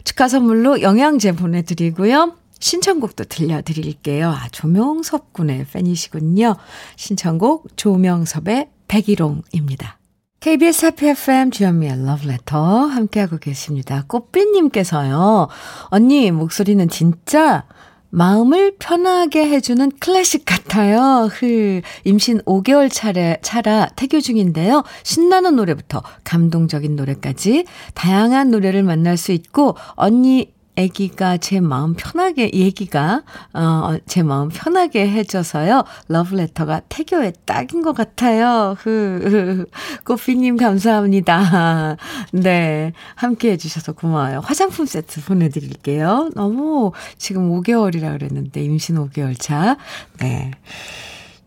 축하 0.05 0.29
선물로 0.29 0.83
영양제 0.83 1.33
보내드리고요. 1.33 2.37
신청곡도 2.59 3.25
들려드릴게요. 3.25 4.31
아, 4.31 4.49
조명섭 4.51 5.33
군의 5.33 5.67
팬이시군요. 5.67 6.57
신청곡 6.97 7.77
조명섭의 7.77 8.71
백일홍입니다. 8.89 9.99
KBS 10.47 10.87
해피 10.87 11.09
FM 11.09 11.51
주현미의 11.51 12.07
러브레터 12.07 12.87
함께하고 12.87 13.37
계십니다. 13.39 14.05
꽃빛님께서요. 14.07 15.49
언니 15.87 16.31
목소리는 16.31 16.89
진짜 16.89 17.65
마음을 18.11 18.77
편하게 18.79 19.49
해주는 19.49 19.91
클래식 19.99 20.45
같아요. 20.45 21.29
흐, 21.33 21.83
임신 22.05 22.39
5개월 22.43 22.93
차례, 22.93 23.39
차라 23.43 23.89
태교 23.97 24.21
중인데요. 24.21 24.85
신나는 25.03 25.57
노래부터 25.57 26.05
감동적인 26.23 26.95
노래까지 26.95 27.65
다양한 27.95 28.53
노래를 28.53 28.85
만날 28.85 29.17
수 29.17 29.33
있고, 29.33 29.77
언니 29.95 30.55
아기가 30.79 31.39
제 31.39 31.61
마음 31.61 31.95
편하게, 31.95 32.51
얘기가, 32.53 33.23
어, 33.55 33.97
제 34.07 34.23
마음 34.23 34.49
편하게 34.51 35.09
해줘서요. 35.09 35.85
러브레터가 36.09 36.83
태교에 36.89 37.33
딱인 37.47 37.83
것 37.83 37.95
같아요. 37.95 38.77
흐, 38.79 39.67
꼬피님 40.05 40.57
감사합니다. 40.57 41.97
네. 42.33 42.93
함께 43.15 43.53
해주셔서 43.53 43.93
고마워요. 43.93 44.41
화장품 44.41 44.85
세트 44.87 45.25
보내드릴게요. 45.25 46.31
너무 46.35 46.93
지금 47.17 47.51
5개월이라 47.51 48.13
그랬는데, 48.13 48.63
임신 48.63 48.97
5개월 48.97 49.35
차. 49.39 49.77
네. 50.21 50.51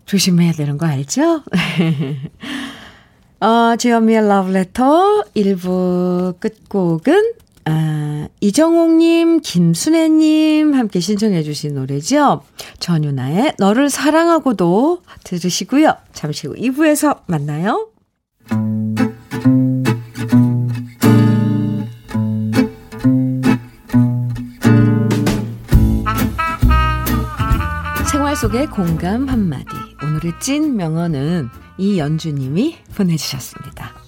조심해야 0.06 0.54
되는 0.54 0.80
거 0.80 0.88
알죠? 0.88 1.44
어, 3.42 3.76
주현미의 3.78 4.28
러브레터 4.28 5.26
1부 5.36 6.40
끝곡은 6.40 7.34
아, 7.72 8.28
이정옥님, 8.42 9.42
김순애님 9.42 10.74
함께 10.74 11.00
신청해 11.00 11.44
주신 11.44 11.76
노래죠. 11.76 12.42
전유나의 12.80 13.54
너를 13.60 13.90
사랑하고도 13.92 15.04
들으시고요. 15.24 15.94
잠시 16.14 16.48
후 16.48 16.56
2부에서 16.56 17.20
만나요. 17.28 17.90
생활 28.12 28.36
속의 28.36 28.68
공감 28.68 29.30
한마디. 29.30 29.66
오늘의 30.04 30.34
찐 30.42 30.76
명언은 30.76 31.50
이연주님이 31.78 32.78
보내주셨습니다. 32.96 33.99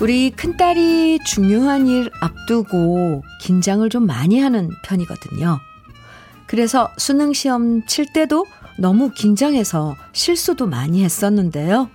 우리 0.00 0.30
큰딸이 0.30 1.20
중요한 1.26 1.86
일 1.86 2.10
앞두고 2.20 3.22
긴장을 3.42 3.86
좀 3.90 4.06
많이 4.06 4.40
하는 4.40 4.70
편이거든요. 4.84 5.58
그래서 6.46 6.90
수능 6.96 7.34
시험 7.34 7.84
칠 7.86 8.10
때도 8.10 8.46
너무 8.78 9.10
긴장해서 9.10 9.94
실수도 10.12 10.66
많이 10.66 11.04
했었는데요. 11.04 11.90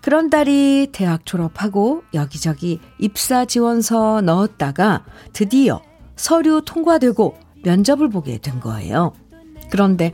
그런 0.00 0.28
딸이 0.28 0.88
대학 0.92 1.24
졸업하고 1.24 2.02
여기저기 2.14 2.80
입사 2.98 3.44
지원서 3.44 4.22
넣었다가 4.22 5.04
드디어 5.32 5.82
서류 6.16 6.62
통과되고 6.64 7.36
면접을 7.62 8.08
보게 8.08 8.38
된 8.38 8.58
거예요. 8.58 9.12
그런데 9.70 10.12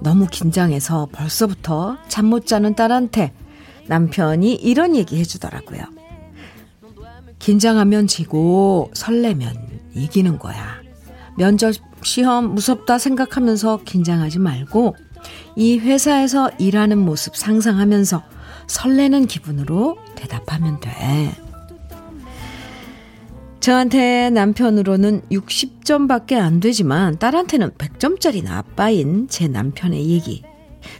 너무 0.00 0.26
긴장해서 0.28 1.08
벌써부터 1.12 1.98
잠 2.08 2.26
못 2.26 2.46
자는 2.46 2.74
딸한테 2.74 3.32
남편이 3.86 4.54
이런 4.54 4.96
얘기 4.96 5.18
해주더라고요. 5.20 5.97
긴장하면 7.38 8.06
지고 8.06 8.90
설레면 8.94 9.80
이기는 9.94 10.38
거야. 10.38 10.80
면접 11.36 11.74
시험 12.02 12.54
무섭다 12.54 12.98
생각하면서 12.98 13.80
긴장하지 13.84 14.38
말고 14.38 14.96
이 15.56 15.78
회사에서 15.78 16.50
일하는 16.58 16.98
모습 16.98 17.36
상상하면서 17.36 18.22
설레는 18.66 19.26
기분으로 19.26 19.98
대답하면 20.14 20.80
돼. 20.80 20.90
저한테 23.60 24.30
남편으로는 24.30 25.22
60점밖에 25.30 26.34
안 26.34 26.60
되지만 26.60 27.18
딸한테는 27.18 27.72
100점짜리 27.72 28.48
아빠인 28.48 29.26
제 29.28 29.48
남편의 29.48 30.08
얘기. 30.08 30.42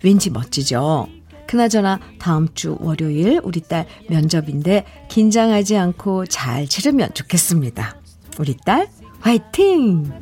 왠지 0.03 0.31
멋지죠? 0.31 1.07
그나저나 1.49 1.99
다음 2.19 2.47
주 2.55 2.77
월요일 2.79 3.41
우리 3.43 3.61
딸 3.61 3.87
면접인데 4.09 4.85
긴장하지 5.09 5.77
않고 5.79 6.27
잘 6.27 6.69
치르면 6.69 7.15
좋겠습니다. 7.15 7.97
우리 8.39 8.55
딸 8.65 8.89
화이팅! 9.21 10.13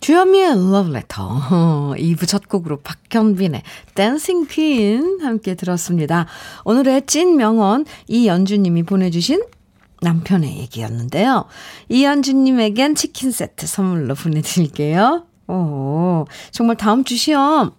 주현미의 0.00 0.72
러브레터 0.72 1.94
2부 1.96 2.26
첫 2.26 2.48
곡으로 2.48 2.80
박현빈의 2.80 3.62
댄싱 3.94 4.46
퀸 4.46 5.20
함께 5.20 5.54
들었습니다. 5.54 6.26
오늘의 6.64 7.06
찐 7.06 7.36
명언 7.36 7.84
이연주님이 8.06 8.84
보내주신 8.84 9.42
남편의 10.00 10.58
얘기였는데요. 10.58 11.46
이연주님에겐 11.88 12.94
치킨 12.94 13.30
세트 13.30 13.66
선물로 13.66 14.14
보내드릴게요. 14.14 15.26
어, 15.48 16.24
정말 16.50 16.76
다음 16.76 17.04
주 17.04 17.16
시험 17.16 17.72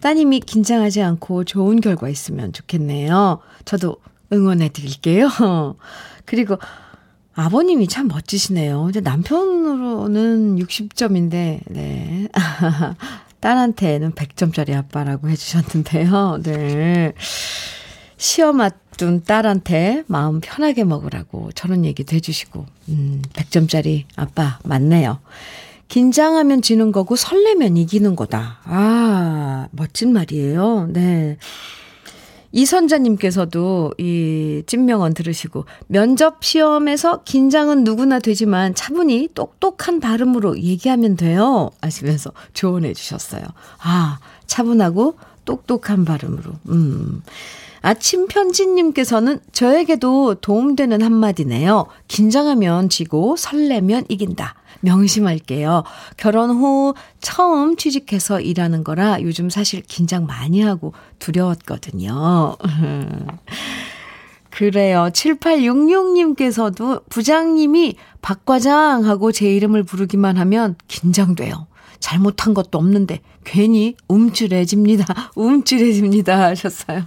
따님이 0.00 0.40
긴장하지 0.40 1.02
않고 1.02 1.44
좋은 1.44 1.80
결과 1.80 2.08
있으면 2.08 2.52
좋겠네요. 2.52 3.40
저도 3.64 3.96
응원해 4.32 4.68
드릴게요. 4.68 5.28
그리고 6.26 6.58
아버님이 7.34 7.88
참 7.88 8.08
멋지시네요. 8.08 8.88
이제 8.90 9.00
남편으로는 9.00 10.56
60점인데, 10.58 11.60
네. 11.66 12.28
딸한테는 13.40 14.12
100점짜리 14.12 14.74
아빠라고 14.74 15.28
해주셨는데요. 15.28 16.40
네. 16.42 17.12
시험 18.16 18.60
앞둔 18.60 19.22
딸한테 19.24 20.04
마음 20.06 20.40
편하게 20.40 20.84
먹으라고 20.84 21.50
저런 21.52 21.84
얘기도 21.84 22.14
해주시고, 22.16 22.66
음, 22.90 23.22
100점짜리 23.32 24.04
아빠 24.16 24.58
맞네요. 24.64 25.18
긴장하면 25.88 26.62
지는 26.62 26.92
거고 26.92 27.16
설레면 27.16 27.76
이기는 27.76 28.16
거다. 28.16 28.60
아, 28.64 29.68
멋진 29.72 30.12
말이에요. 30.12 30.88
네. 30.90 31.36
이선자님께서도 32.54 33.94
이 33.98 34.62
찐명언 34.66 35.14
들으시고 35.14 35.64
면접 35.88 36.44
시험에서 36.44 37.22
긴장은 37.24 37.82
누구나 37.82 38.20
되지만 38.20 38.76
차분히 38.76 39.28
똑똑한 39.34 39.98
발음으로 39.98 40.58
얘기하면 40.58 41.16
돼요. 41.16 41.70
하시면서 41.80 42.30
조언해 42.52 42.94
주셨어요. 42.94 43.42
아, 43.82 44.20
차분하고 44.46 45.16
똑똑한 45.44 46.04
발음으로. 46.04 46.52
음. 46.68 47.22
아침 47.82 48.28
편지님께서는 48.28 49.40
저에게도 49.52 50.36
도움되는 50.36 51.02
한마디네요. 51.02 51.86
긴장하면 52.08 52.88
지고 52.88 53.36
설레면 53.36 54.06
이긴다. 54.08 54.54
명심할게요. 54.80 55.84
결혼 56.16 56.50
후 56.50 56.94
처음 57.20 57.76
취직해서 57.76 58.40
일하는 58.40 58.84
거라 58.84 59.20
요즘 59.22 59.50
사실 59.50 59.82
긴장 59.82 60.24
많이 60.26 60.62
하고 60.62 60.94
두려웠거든요. 61.18 62.56
그래요. 64.50 65.10
7866님께서도 65.12 67.02
부장님이 67.10 67.96
박과장 68.22 69.04
하고 69.04 69.32
제 69.32 69.52
이름을 69.52 69.82
부르기만 69.82 70.38
하면 70.38 70.76
긴장돼요. 70.86 71.66
잘못한 72.04 72.52
것도 72.52 72.76
없는데 72.76 73.20
괜히 73.44 73.96
움찔해집니다. 74.08 75.06
움찔해집니다. 75.36 76.38
하셨어요. 76.38 77.02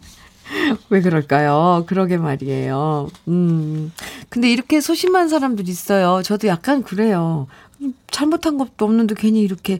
왜 0.88 1.02
그럴까요? 1.02 1.84
그러게 1.86 2.16
말이에요. 2.16 3.10
음. 3.28 3.92
근데 4.30 4.50
이렇게 4.50 4.80
소심한 4.80 5.28
사람들 5.28 5.68
있어요. 5.68 6.22
저도 6.22 6.48
약간 6.48 6.82
그래요. 6.82 7.48
잘못한 8.10 8.56
것도 8.56 8.86
없는데 8.86 9.14
괜히 9.14 9.42
이렇게 9.42 9.78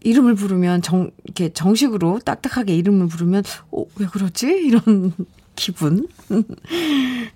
이름을 0.00 0.36
부르면 0.36 0.80
정, 0.80 1.10
이렇게 1.24 1.52
정식으로 1.52 2.20
딱딱하게 2.24 2.74
이름을 2.74 3.08
부르면, 3.08 3.42
어, 3.72 3.84
왜 3.96 4.06
그러지? 4.06 4.46
이런 4.46 5.12
기분. 5.54 6.08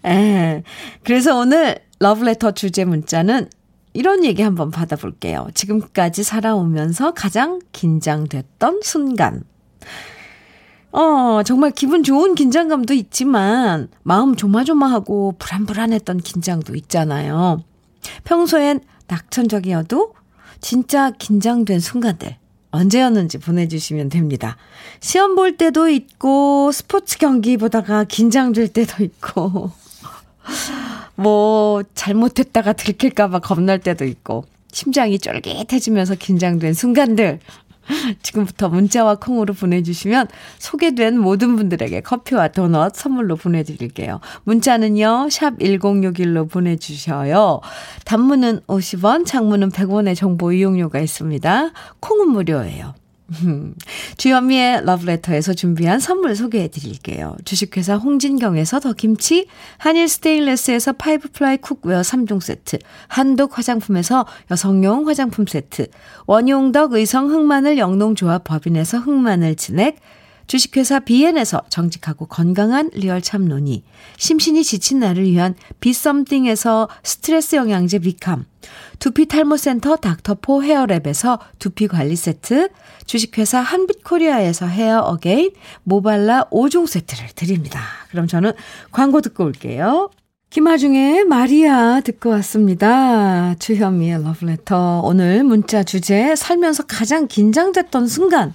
에. 0.06 0.62
그래서 1.04 1.36
오늘 1.36 1.80
러브레터 1.98 2.52
주제 2.52 2.86
문자는 2.86 3.50
이런 3.98 4.24
얘기 4.24 4.42
한번 4.42 4.70
받아볼게요. 4.70 5.48
지금까지 5.54 6.22
살아오면서 6.22 7.14
가장 7.14 7.58
긴장됐던 7.72 8.82
순간. 8.84 9.42
어, 10.92 11.42
정말 11.44 11.72
기분 11.72 12.04
좋은 12.04 12.36
긴장감도 12.36 12.94
있지만, 12.94 13.88
마음 14.04 14.36
조마조마하고 14.36 15.34
불안불안했던 15.40 16.18
긴장도 16.18 16.76
있잖아요. 16.76 17.64
평소엔 18.22 18.82
낙천적이어도 19.08 20.14
진짜 20.60 21.10
긴장된 21.10 21.80
순간들, 21.80 22.36
언제였는지 22.70 23.38
보내주시면 23.38 24.10
됩니다. 24.10 24.56
시험 25.00 25.34
볼 25.34 25.56
때도 25.56 25.88
있고, 25.88 26.70
스포츠 26.70 27.18
경기 27.18 27.56
보다가 27.56 28.04
긴장될 28.04 28.68
때도 28.68 29.02
있고, 29.02 29.72
뭐, 31.18 31.82
잘못했다가 31.94 32.74
들킬까봐 32.74 33.40
겁날 33.40 33.80
때도 33.80 34.04
있고, 34.04 34.44
심장이 34.70 35.18
쫄깃해지면서 35.18 36.14
긴장된 36.14 36.74
순간들, 36.74 37.40
지금부터 38.22 38.68
문자와 38.68 39.16
콩으로 39.16 39.54
보내주시면 39.54 40.28
소개된 40.58 41.18
모든 41.18 41.56
분들에게 41.56 42.00
커피와 42.02 42.48
도넛 42.48 42.94
선물로 42.94 43.36
보내드릴게요. 43.36 44.20
문자는요, 44.44 45.28
샵 45.30 45.58
1061로 45.58 46.48
보내주셔요. 46.48 47.60
단문은 48.04 48.60
50원, 48.66 49.26
장문은 49.26 49.70
100원의 49.70 50.14
정보 50.16 50.52
이용료가 50.52 51.00
있습니다. 51.00 51.72
콩은 52.00 52.28
무료예요. 52.30 52.94
주현미의 54.16 54.84
러브레터에서 54.84 55.52
준비한 55.52 56.00
선물 56.00 56.34
소개해 56.34 56.68
드릴게요. 56.68 57.36
주식회사 57.44 57.96
홍진경에서 57.96 58.80
더 58.80 58.92
김치, 58.94 59.46
한일 59.76 60.08
스테인레스에서 60.08 60.94
five 60.94 61.28
ply 61.32 61.58
cookware 61.58 62.00
3종 62.00 62.40
세트, 62.40 62.78
한독 63.08 63.58
화장품에서 63.58 64.26
여성용 64.50 65.08
화장품 65.08 65.46
세트, 65.46 65.88
원용덕 66.26 66.94
의성 66.94 67.30
흑마늘 67.30 67.78
영농조합 67.78 68.44
법인에서 68.44 68.98
흑마늘 68.98 69.56
진액, 69.56 69.98
주식회사 70.48 71.00
비엔에서 71.00 71.62
정직하고 71.68 72.26
건강한 72.26 72.90
리얼 72.94 73.22
참노니, 73.22 73.84
심신이 74.16 74.64
지친 74.64 74.98
나를 74.98 75.24
위한 75.24 75.54
비썸띵에서 75.78 76.88
스트레스 77.04 77.54
영양제 77.54 78.00
비캄, 78.00 78.46
두피 78.98 79.26
탈모센터 79.26 79.96
닥터포 79.96 80.62
헤어랩에서 80.62 81.38
두피 81.58 81.86
관리 81.86 82.16
세트, 82.16 82.70
주식회사 83.06 83.60
한빛코리아에서 83.60 84.66
헤어 84.66 85.00
어게인, 85.00 85.52
모발라 85.84 86.46
5종 86.50 86.86
세트를 86.86 87.28
드립니다. 87.34 87.80
그럼 88.10 88.26
저는 88.26 88.52
광고 88.90 89.20
듣고 89.20 89.44
올게요. 89.44 90.10
김하중의 90.50 91.24
마리아 91.24 92.00
듣고 92.00 92.30
왔습니다. 92.30 93.54
주현미의 93.58 94.24
러브레터. 94.24 95.02
오늘 95.04 95.44
문자 95.44 95.82
주제 95.82 96.34
살면서 96.34 96.84
가장 96.86 97.28
긴장됐던 97.28 98.08
순간. 98.08 98.54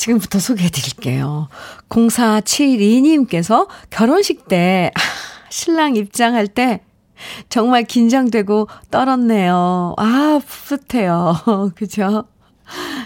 지금부터 0.00 0.38
소개해 0.38 0.70
드릴게요. 0.70 1.48
0472님께서 1.90 3.68
결혼식 3.90 4.48
때 4.48 4.90
신랑 5.50 5.94
입장할 5.94 6.48
때 6.48 6.80
정말 7.50 7.84
긴장되고 7.84 8.66
떨었네요. 8.90 9.94
아, 9.98 10.40
풋풋해요. 10.46 11.72
그죠? 11.76 12.24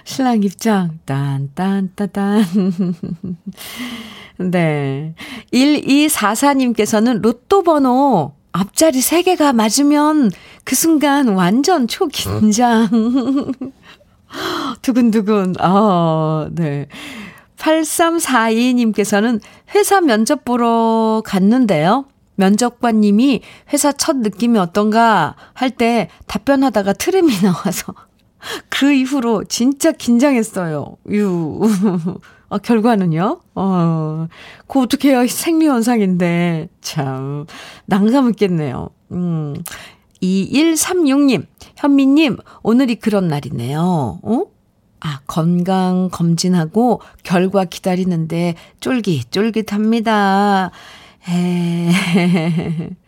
신랑 0.05 0.45
입장, 0.45 1.01
딴, 1.05 1.51
딴, 1.57 1.91
따, 1.97 2.07
딴. 2.07 2.45
네. 4.39 5.17
1244님께서는 5.53 7.23
로또 7.23 7.65
번호 7.65 8.35
앞자리 8.53 9.01
3개가 9.01 9.53
맞으면 9.53 10.31
그 10.63 10.77
순간 10.77 11.27
완전 11.27 11.89
초긴장. 11.89 12.89
두근두근, 14.83 15.55
아, 15.61 16.49
네. 16.53 16.89
8342님께서는 17.57 19.41
회사 19.75 20.01
면접 20.01 20.45
보러 20.45 21.23
갔는데요. 21.25 22.07
면접관님이 22.37 23.43
회사 23.73 23.93
첫 23.93 24.17
느낌이 24.17 24.59
어떤가 24.59 25.37
할 25.55 25.71
때 25.71 26.09
답변하다가 26.27 26.93
트름이 26.95 27.33
나와서 27.43 27.95
그 28.69 28.93
이후로 28.93 29.45
진짜 29.45 29.93
긴장했어요. 29.93 30.97
유. 31.11 31.61
어, 32.49 32.59
결과는요? 32.59 33.41
어, 33.55 34.27
그 34.67 34.81
어떡해요. 34.83 35.27
생리현상인데. 35.27 36.69
참, 36.83 37.47
난감 37.87 38.29
있겠네요. 38.31 38.91
음. 39.13 39.55
2136님, 40.25 41.47
현미님, 41.77 42.39
오늘이 42.63 42.97
그런 42.97 43.29
날이네요. 43.29 44.21
어? 44.23 44.43
아, 45.01 45.21
건강 45.27 46.09
검진하고 46.11 47.03
결과 47.23 47.65
기다리는데 47.65 48.55
쫄깃쫄깃합니다. 48.81 50.71
에. 51.29 51.91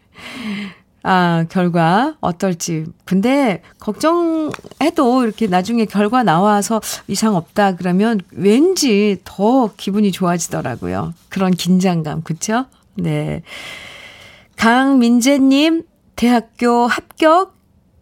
아, 1.09 1.45
결과 1.49 2.17
어떨지. 2.21 2.85
근데 3.05 3.63
걱정해도 3.79 5.23
이렇게 5.25 5.47
나중에 5.47 5.85
결과 5.85 6.23
나와서 6.25 6.81
이상 7.07 7.37
없다 7.37 7.77
그러면 7.77 8.21
왠지 8.33 9.19
더 9.25 9.71
기분이 9.77 10.11
좋아지더라고요. 10.11 11.15
그런 11.29 11.53
긴장감, 11.53 12.23
그쵸? 12.23 12.67
네. 12.97 13.43
강민재님, 14.57 15.85
대학교 16.17 16.87
합격 16.87 17.55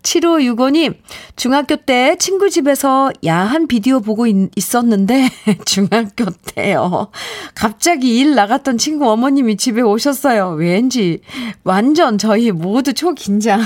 7565님, 0.02 0.96
중학교 1.36 1.76
때 1.76 2.16
친구 2.18 2.50
집에서 2.50 3.12
야한 3.24 3.66
비디오 3.66 4.00
보고 4.00 4.26
있, 4.26 4.50
있었는데, 4.56 5.30
중학교 5.64 6.26
때요. 6.54 7.10
갑자기 7.54 8.18
일 8.18 8.34
나갔던 8.34 8.78
친구 8.78 9.10
어머님이 9.10 9.56
집에 9.56 9.80
오셨어요. 9.80 10.50
왠지, 10.50 11.20
완전 11.64 12.18
저희 12.18 12.50
모두 12.50 12.92
초긴장. 12.92 13.62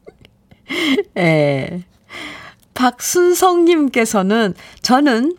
예. 1.18 1.84
박순성님께서는 2.74 4.54
저는 4.82 5.36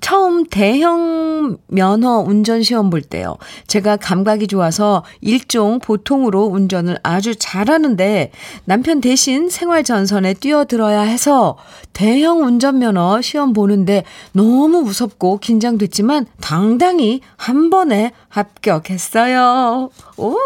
처음 0.00 0.44
대형 0.46 1.58
면허 1.66 2.18
운전 2.18 2.62
시험 2.62 2.90
볼 2.90 3.02
때요. 3.02 3.36
제가 3.66 3.96
감각이 3.96 4.46
좋아서 4.46 5.04
일종 5.20 5.78
보통으로 5.78 6.44
운전을 6.44 6.98
아주 7.02 7.36
잘하는데 7.36 8.30
남편 8.64 9.00
대신 9.00 9.48
생활 9.48 9.84
전선에 9.84 10.34
뛰어들어야 10.34 11.00
해서 11.00 11.56
대형 11.92 12.44
운전 12.44 12.78
면허 12.78 13.20
시험 13.20 13.52
보는데 13.52 14.04
너무 14.32 14.82
무섭고 14.82 15.38
긴장됐지만 15.38 16.26
당당히 16.40 17.20
한 17.36 17.70
번에 17.70 18.12
합격했어요. 18.28 19.90
오! 20.16 20.36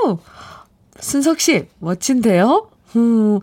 순석 0.99 1.41
씨, 1.41 1.67
멋진데요? 1.81 2.69
음, 2.97 3.41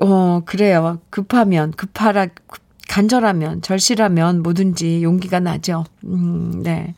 어, 0.00 0.40
그래요. 0.44 0.98
급하면, 1.10 1.72
급하라, 1.72 2.28
간절하면, 2.94 3.62
절실하면 3.62 4.44
뭐든지 4.44 5.02
용기가 5.02 5.40
나죠. 5.40 5.84
음, 6.04 6.62
네. 6.62 6.94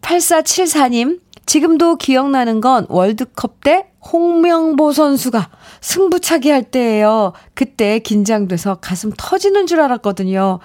8474님, 0.00 1.20
지금도 1.44 1.96
기억나는 1.96 2.60
건 2.60 2.86
월드컵 2.88 3.60
때 3.62 3.90
홍명보 4.12 4.92
선수가 4.92 5.50
승부차기 5.80 6.50
할 6.50 6.64
때예요. 6.64 7.34
그때 7.54 7.98
긴장돼서 7.98 8.76
가슴 8.76 9.12
터지는 9.16 9.66
줄 9.66 9.80
알았거든요. 9.80 10.58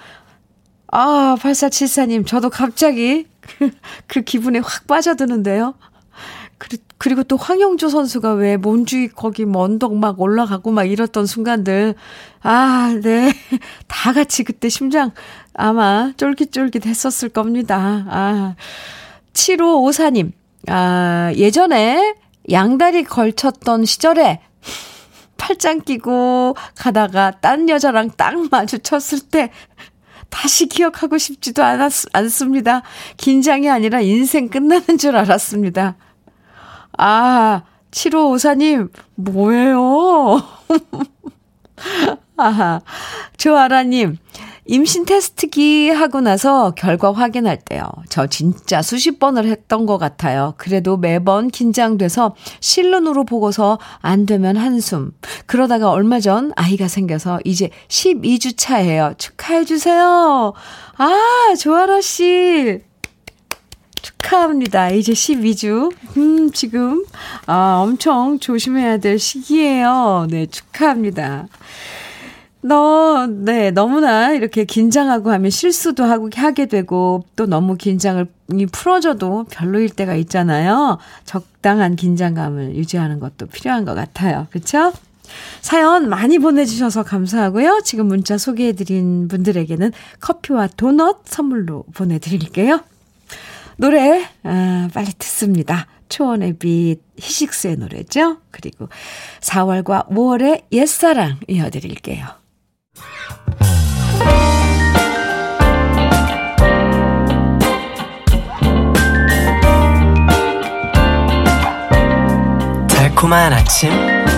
아, 0.88 1.36
8474님, 1.38 2.26
저도 2.26 2.50
갑자기 2.50 3.26
그, 3.40 3.70
그 4.08 4.22
기분에 4.22 4.60
확 4.60 4.86
빠져드는데요. 4.86 5.74
그리고 6.98 7.24
또 7.24 7.36
황영조 7.36 7.88
선수가 7.88 8.34
왜 8.34 8.56
몬주이 8.56 9.08
거기 9.08 9.44
먼덕 9.44 9.96
막 9.96 10.20
올라가고 10.20 10.70
막 10.70 10.84
이랬던 10.84 11.26
순간들. 11.26 11.94
아, 12.42 12.96
네. 13.02 13.32
다 13.88 14.12
같이 14.12 14.44
그때 14.44 14.68
심장 14.68 15.10
아마 15.54 16.12
쫄깃쫄깃 16.16 16.86
했었을 16.86 17.28
겁니다. 17.28 18.06
아. 18.08 18.54
7554님. 19.32 20.32
아, 20.68 21.32
예전에 21.34 22.14
양다리 22.50 23.04
걸쳤던 23.04 23.84
시절에 23.84 24.40
팔짱 25.36 25.80
끼고 25.80 26.54
가다가 26.76 27.32
딴 27.40 27.68
여자랑 27.68 28.12
딱 28.16 28.34
마주쳤을 28.48 29.20
때 29.20 29.50
다시 30.30 30.66
기억하고 30.66 31.18
싶지도 31.18 31.64
않았, 31.64 32.06
않습니다. 32.12 32.82
긴장이 33.16 33.68
아니라 33.68 34.00
인생 34.00 34.48
끝나는 34.48 34.98
줄 34.98 35.16
알았습니다. 35.16 35.96
아, 36.98 37.62
7554님, 37.90 38.90
뭐예요? 39.16 40.42
아하. 42.36 42.80
조아라님, 43.36 44.16
임신 44.64 45.04
테스트기 45.04 45.90
하고 45.90 46.20
나서 46.20 46.70
결과 46.72 47.12
확인할 47.12 47.58
때요. 47.58 47.82
저 48.08 48.26
진짜 48.26 48.80
수십 48.80 49.18
번을 49.18 49.46
했던 49.46 49.86
것 49.86 49.98
같아요. 49.98 50.54
그래도 50.56 50.96
매번 50.96 51.48
긴장돼서 51.48 52.34
실눈으로 52.60 53.24
보고서 53.24 53.78
안 54.00 54.24
되면 54.24 54.56
한숨. 54.56 55.12
그러다가 55.46 55.90
얼마 55.90 56.20
전 56.20 56.52
아이가 56.56 56.88
생겨서 56.88 57.40
이제 57.44 57.70
12주 57.88 58.54
차예요. 58.56 59.14
축하해주세요. 59.18 60.52
아, 60.96 61.54
조아라 61.58 62.00
씨. 62.00 62.80
축하합니다. 64.02 64.90
이제 64.90 65.12
12주. 65.12 65.92
음, 66.16 66.50
지금, 66.52 67.04
아, 67.46 67.80
엄청 67.82 68.38
조심해야 68.38 68.98
될 68.98 69.18
시기예요. 69.18 70.26
네, 70.28 70.46
축하합니다. 70.46 71.46
너, 72.64 73.26
네, 73.26 73.70
너무나 73.72 74.32
이렇게 74.32 74.64
긴장하고 74.64 75.30
하면 75.32 75.50
실수도 75.50 76.04
하고 76.04 76.30
하게 76.34 76.66
되고, 76.66 77.24
또 77.34 77.46
너무 77.46 77.76
긴장을 77.76 78.24
풀어줘도 78.70 79.46
별로일 79.50 79.90
때가 79.90 80.14
있잖아요. 80.14 80.98
적당한 81.24 81.96
긴장감을 81.96 82.76
유지하는 82.76 83.18
것도 83.18 83.46
필요한 83.46 83.84
것 83.84 83.94
같아요. 83.94 84.46
그쵸? 84.50 84.92
사연 85.60 86.08
많이 86.08 86.38
보내주셔서 86.38 87.02
감사하고요. 87.02 87.80
지금 87.84 88.06
문자 88.06 88.36
소개해드린 88.38 89.28
분들에게는 89.28 89.92
커피와 90.20 90.68
도넛 90.76 91.22
선물로 91.24 91.84
보내드릴게요. 91.94 92.80
노래 93.76 94.24
아, 94.44 94.88
빨리 94.92 95.12
듣습니다. 95.18 95.86
초원의 96.08 96.58
빛 96.58 96.98
히식스의 97.18 97.76
노래죠. 97.76 98.38
그리고 98.50 98.88
4월과 99.40 100.08
5월의 100.08 100.64
옛사랑 100.72 101.40
이어드릴게요. 101.48 102.26
달콤한 112.88 113.52
아침 113.52 113.90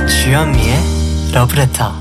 주현미의 0.07 0.77
러브레터 1.33 1.93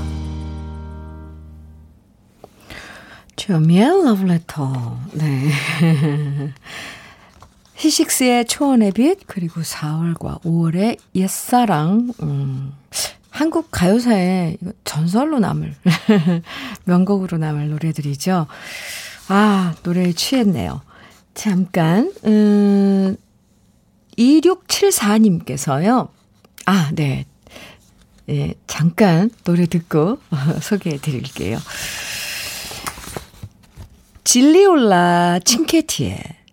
주현미의 3.36 4.04
러브레터 4.04 4.98
네 5.12 5.50
히식스의 7.76 8.46
초원의 8.46 8.92
빛, 8.92 9.18
그리고 9.26 9.60
4월과 9.60 10.42
5월의 10.42 10.98
옛사랑, 11.14 12.12
음, 12.22 12.72
한국 13.30 13.68
가요사에 13.70 14.56
전설로 14.84 15.40
남을, 15.40 15.74
명곡으로 16.84 17.38
남을 17.38 17.70
노래들이죠. 17.70 18.46
아, 19.28 19.74
노래에 19.82 20.12
취했네요. 20.12 20.82
잠깐, 21.34 22.12
음, 22.24 23.16
2674님께서요. 24.16 26.08
아, 26.66 26.90
네. 26.92 27.26
예, 28.28 28.54
잠깐 28.66 29.30
노래 29.44 29.66
듣고 29.66 30.18
소개해 30.62 30.98
드릴게요. 30.98 31.58
진리올라 34.24 35.40
칭케티의 35.44 36.43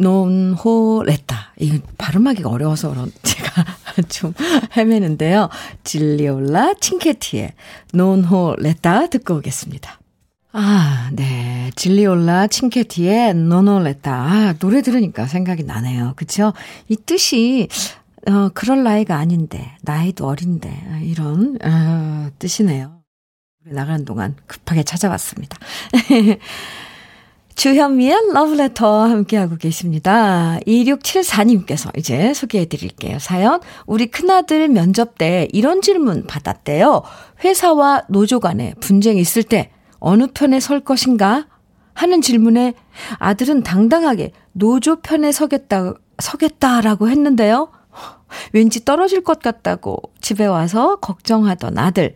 논호레타. 0.00 1.52
이거 1.58 1.78
발음하기가 1.98 2.48
어려워서 2.48 2.88
그런 2.90 3.12
제가 3.22 3.64
좀 4.08 4.32
헤매는데요. 4.76 5.48
질리올라 5.84 6.74
칭케티의 6.80 7.52
논호레타 7.92 9.08
듣고 9.08 9.36
오겠습니다. 9.36 10.00
아, 10.52 11.10
네. 11.12 11.70
진리올라 11.76 12.48
칭케티의 12.48 13.34
노노레타. 13.34 14.12
아, 14.12 14.54
노래 14.58 14.82
들으니까 14.82 15.26
생각이 15.26 15.62
나네요. 15.62 16.14
그쵸? 16.16 16.52
이 16.88 16.96
뜻이, 16.96 17.68
어, 18.26 18.48
그럴 18.52 18.82
나이가 18.82 19.16
아닌데, 19.16 19.76
나이도 19.82 20.26
어린데, 20.26 20.68
아, 20.90 20.98
이런, 21.04 21.56
어, 21.62 22.30
뜻이네요. 22.40 23.00
나가는 23.64 24.04
동안 24.04 24.34
급하게 24.46 24.82
찾아봤습니다. 24.82 25.56
주현미의 27.60 28.32
러브레터 28.32 29.02
함께하고 29.02 29.56
계십니다. 29.56 30.58
2674님께서 30.66 31.94
이제 31.98 32.32
소개해 32.32 32.64
드릴게요. 32.64 33.18
사연. 33.18 33.60
우리 33.84 34.06
큰아들 34.06 34.68
면접 34.68 35.18
때 35.18 35.46
이런 35.52 35.82
질문 35.82 36.26
받았대요. 36.26 37.02
회사와 37.44 38.04
노조 38.08 38.40
간에 38.40 38.72
분쟁이 38.80 39.20
있을 39.20 39.42
때 39.42 39.70
어느 39.98 40.26
편에 40.32 40.58
설 40.58 40.80
것인가? 40.80 41.48
하는 41.92 42.22
질문에 42.22 42.72
아들은 43.18 43.62
당당하게 43.62 44.32
노조 44.52 45.02
편에 45.02 45.30
서겠다, 45.30 45.92
서겠다라고 46.18 47.10
했는데요. 47.10 47.68
왠지 48.54 48.86
떨어질 48.86 49.22
것 49.22 49.40
같다고 49.40 49.98
집에 50.22 50.46
와서 50.46 50.96
걱정하던 50.96 51.76
아들. 51.76 52.14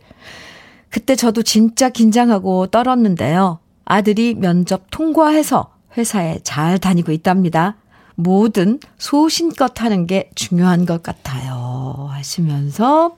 그때 0.89 1.15
저도 1.15 1.43
진짜 1.43 1.89
긴장하고 1.89 2.65
떨었는데요. 2.65 3.59
아들이 3.85 4.33
면접 4.33 4.87
통과해서 4.91 5.71
회사에 5.97 6.39
잘 6.43 6.77
다니고 6.77 7.11
있답니다. 7.11 7.75
뭐든 8.15 8.79
소신껏 8.97 9.81
하는 9.81 10.07
게 10.07 10.29
중요한 10.35 10.85
것 10.85 11.03
같아요. 11.03 12.09
하시면서 12.11 13.17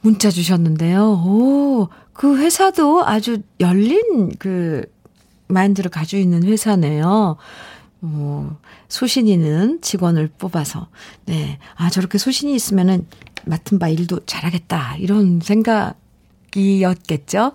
문자 0.00 0.30
주셨는데요. 0.30 1.22
오, 1.24 1.88
그 2.12 2.38
회사도 2.38 3.04
아주 3.04 3.42
열린 3.60 4.32
그 4.38 4.84
마인드를 5.48 5.90
가지고 5.90 6.22
있는 6.22 6.44
회사네요. 6.44 7.36
어, 8.02 8.58
소신 8.88 9.26
있는 9.26 9.80
직원을 9.80 10.30
뽑아서. 10.38 10.88
네. 11.24 11.58
아, 11.74 11.90
저렇게 11.90 12.18
소신이 12.18 12.54
있으면은 12.54 13.06
맡은 13.44 13.78
바 13.78 13.88
일도 13.88 14.24
잘하겠다. 14.26 14.96
이런 14.98 15.40
생각이었겠죠? 16.54 17.52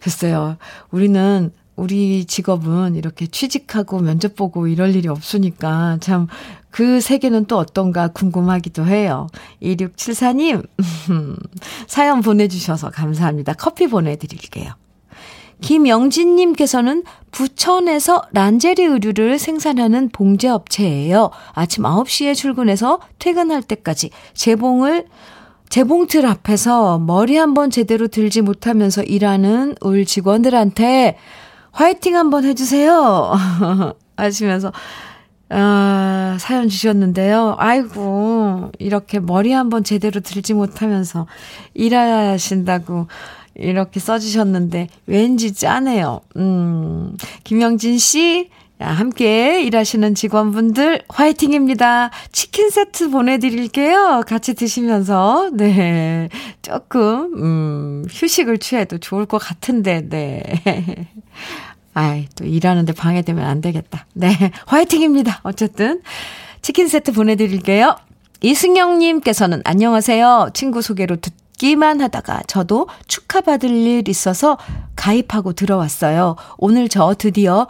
글쎄요. 0.00 0.56
우리는 0.90 1.52
우리 1.78 2.24
직업은 2.24 2.96
이렇게 2.96 3.26
취직하고 3.26 4.00
면접 4.00 4.36
보고 4.36 4.66
이럴 4.66 4.94
일이 4.94 5.08
없으니까 5.08 5.98
참 6.00 6.28
그 6.70 7.00
세계는 7.00 7.46
또 7.46 7.58
어떤가 7.58 8.08
궁금하기도 8.08 8.86
해요. 8.86 9.26
2674님, 9.62 10.64
사연 11.88 12.20
보내주셔서 12.20 12.90
감사합니다. 12.90 13.54
커피 13.54 13.86
보내드릴게요. 13.88 14.72
김영진님께서는 15.60 17.02
부천에서 17.32 18.22
란제리 18.30 18.84
의류를 18.84 19.40
생산하는 19.40 20.10
봉제업체예요. 20.10 21.30
아침 21.52 21.82
9시에 21.82 22.36
출근해서 22.36 23.00
퇴근할 23.18 23.62
때까지 23.62 24.10
재봉을 24.34 25.06
재봉틀 25.68 26.26
앞에서 26.26 27.00
머리 27.00 27.36
한번 27.36 27.70
제대로 27.70 28.06
들지 28.06 28.40
못하면서 28.40 29.02
일하는 29.02 29.74
울 29.80 30.04
직원들한테 30.04 31.16
화이팅 31.78 32.16
한번 32.16 32.44
해주세요. 32.44 33.32
하시면서, 34.16 34.72
아, 35.48 36.36
사연 36.40 36.68
주셨는데요. 36.68 37.54
아이고, 37.56 38.72
이렇게 38.80 39.20
머리 39.20 39.52
한번 39.52 39.84
제대로 39.84 40.18
들지 40.18 40.54
못하면서 40.54 41.28
일하신다고 41.74 43.06
이렇게 43.54 44.00
써주셨는데, 44.00 44.88
왠지 45.06 45.54
짜네요. 45.54 46.22
음, 46.36 47.16
김영진 47.44 47.98
씨, 47.98 48.50
함께 48.80 49.62
일하시는 49.62 50.16
직원분들 50.16 51.02
화이팅입니다. 51.08 52.10
치킨 52.32 52.70
세트 52.70 53.10
보내드릴게요. 53.10 54.22
같이 54.26 54.54
드시면서, 54.54 55.50
네. 55.52 56.28
조금, 56.60 57.34
음, 57.36 58.04
휴식을 58.10 58.58
취해도 58.58 58.98
좋을 58.98 59.26
것 59.26 59.38
같은데, 59.38 60.08
네. 60.08 60.42
아이, 61.98 62.28
또 62.36 62.44
일하는데 62.44 62.92
방해되면 62.92 63.44
안 63.44 63.60
되겠다. 63.60 64.06
네. 64.14 64.30
화이팅입니다. 64.66 65.40
어쨌든. 65.42 66.00
치킨 66.62 66.86
세트 66.86 67.10
보내드릴게요. 67.10 67.96
이승영님께서는 68.40 69.62
안녕하세요. 69.64 70.50
친구 70.54 70.80
소개로 70.80 71.16
듣기만 71.16 72.00
하다가 72.00 72.42
저도 72.46 72.86
축하받을 73.08 73.70
일 73.70 74.08
있어서 74.08 74.58
가입하고 74.94 75.54
들어왔어요. 75.54 76.36
오늘 76.56 76.88
저 76.88 77.16
드디어 77.18 77.66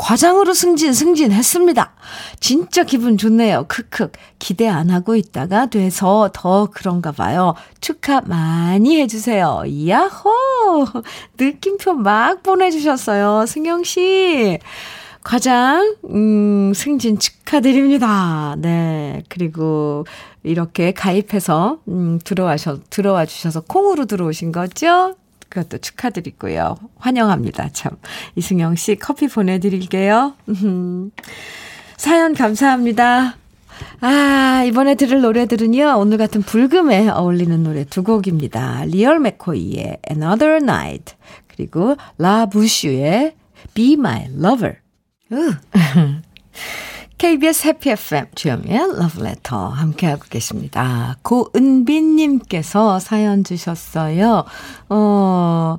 과장으로 0.00 0.54
승진, 0.54 0.94
승진했습니다. 0.94 1.92
진짜 2.40 2.84
기분 2.84 3.18
좋네요. 3.18 3.66
크크. 3.68 4.10
기대 4.38 4.66
안 4.66 4.88
하고 4.88 5.14
있다가 5.14 5.66
돼서 5.66 6.30
더 6.32 6.70
그런가 6.72 7.12
봐요. 7.12 7.54
축하 7.82 8.22
많이 8.22 8.98
해주세요. 8.98 9.62
야호! 9.86 10.86
느낌표 11.38 11.92
막 11.92 12.42
보내주셨어요. 12.42 13.44
승영씨. 13.46 14.58
과장, 15.22 15.96
음, 16.08 16.72
승진 16.74 17.18
축하드립니다. 17.18 18.56
네. 18.56 19.22
그리고 19.28 20.06
이렇게 20.42 20.92
가입해서, 20.92 21.78
음, 21.88 22.18
들어와셔, 22.24 22.78
들어와 22.88 23.26
주셔서 23.26 23.60
콩으로 23.60 24.06
들어오신 24.06 24.50
거죠? 24.50 25.14
그것도 25.50 25.78
축하드리고요. 25.78 26.76
환영합니다. 26.96 27.68
참. 27.72 27.92
이승영 28.36 28.76
씨 28.76 28.96
커피 28.96 29.28
보내드릴게요. 29.28 30.34
사연 31.98 32.34
감사합니다. 32.34 33.36
아, 34.00 34.64
이번에 34.66 34.94
들을 34.94 35.20
노래들은요, 35.20 35.96
오늘 35.98 36.18
같은 36.18 36.42
불금에 36.42 37.08
어울리는 37.08 37.62
노래 37.62 37.84
두 37.84 38.02
곡입니다. 38.02 38.84
리얼 38.86 39.18
맥코이의 39.20 39.98
Another 40.10 40.56
Night, 40.56 41.14
그리고 41.48 41.96
라 42.16 42.46
부슈의 42.46 43.34
Be 43.74 43.94
My 43.94 44.28
Lover. 44.38 44.76
KBS 47.20 47.66
해피 47.66 47.90
FM 47.90 48.28
주현미의 48.34 48.96
러브레터 48.96 49.68
함께하고 49.68 50.22
계십니다. 50.30 51.18
고은빈님께서 51.20 52.98
사연 52.98 53.44
주셨어요. 53.44 54.44
어, 54.88 55.78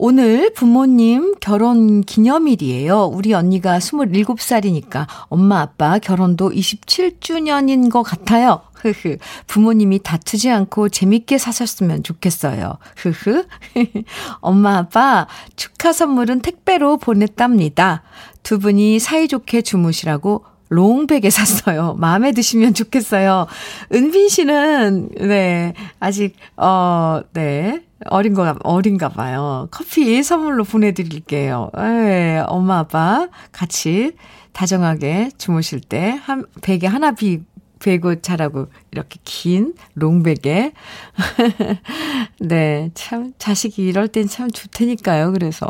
오늘 0.00 0.52
부모님 0.54 1.34
결혼 1.40 2.02
기념일이에요. 2.02 3.06
우리 3.06 3.34
언니가 3.34 3.80
27살이니까 3.80 5.08
엄마 5.28 5.60
아빠 5.60 5.98
결혼도 5.98 6.50
27주년인 6.50 7.90
것 7.90 8.04
같아요. 8.04 8.60
흐흐. 8.74 9.16
부모님이 9.48 9.98
다투지 10.04 10.50
않고 10.50 10.90
재밌게 10.90 11.38
사셨으면 11.38 12.04
좋겠어요. 12.04 12.78
흐흐. 12.96 13.44
엄마 14.40 14.78
아빠 14.78 15.26
축하 15.56 15.92
선물은 15.92 16.42
택배로 16.42 16.98
보냈답니다. 16.98 18.04
두 18.44 18.60
분이 18.60 19.00
사이좋게 19.00 19.62
주무시라고 19.62 20.44
롱백에 20.68 21.28
샀어요. 21.28 21.94
마음에 21.98 22.30
드시면 22.30 22.74
좋겠어요. 22.74 23.48
은빈 23.92 24.28
씨는, 24.28 25.08
네, 25.22 25.74
아직, 25.98 26.36
어, 26.56 27.22
네, 27.32 27.87
어린 28.06 28.34
거, 28.34 28.56
어린가 28.62 29.08
봐요. 29.10 29.68
커피 29.70 30.22
선물로 30.22 30.64
보내드릴게요. 30.64 31.70
네, 31.76 32.42
엄마, 32.46 32.78
아빠 32.78 33.28
같이 33.52 34.12
다정하게 34.52 35.30
주무실 35.36 35.80
때, 35.80 36.18
한, 36.22 36.44
베개 36.62 36.86
하나 36.86 37.12
비, 37.12 37.40
베고 37.80 38.20
자라고 38.20 38.66
이렇게 38.90 39.18
긴 39.24 39.74
롱백에. 39.94 40.72
네, 42.40 42.90
참, 42.94 43.32
자식이 43.38 43.86
이럴 43.86 44.08
땐 44.08 44.28
참 44.28 44.50
좋다니까요. 44.50 45.32
그래서. 45.32 45.66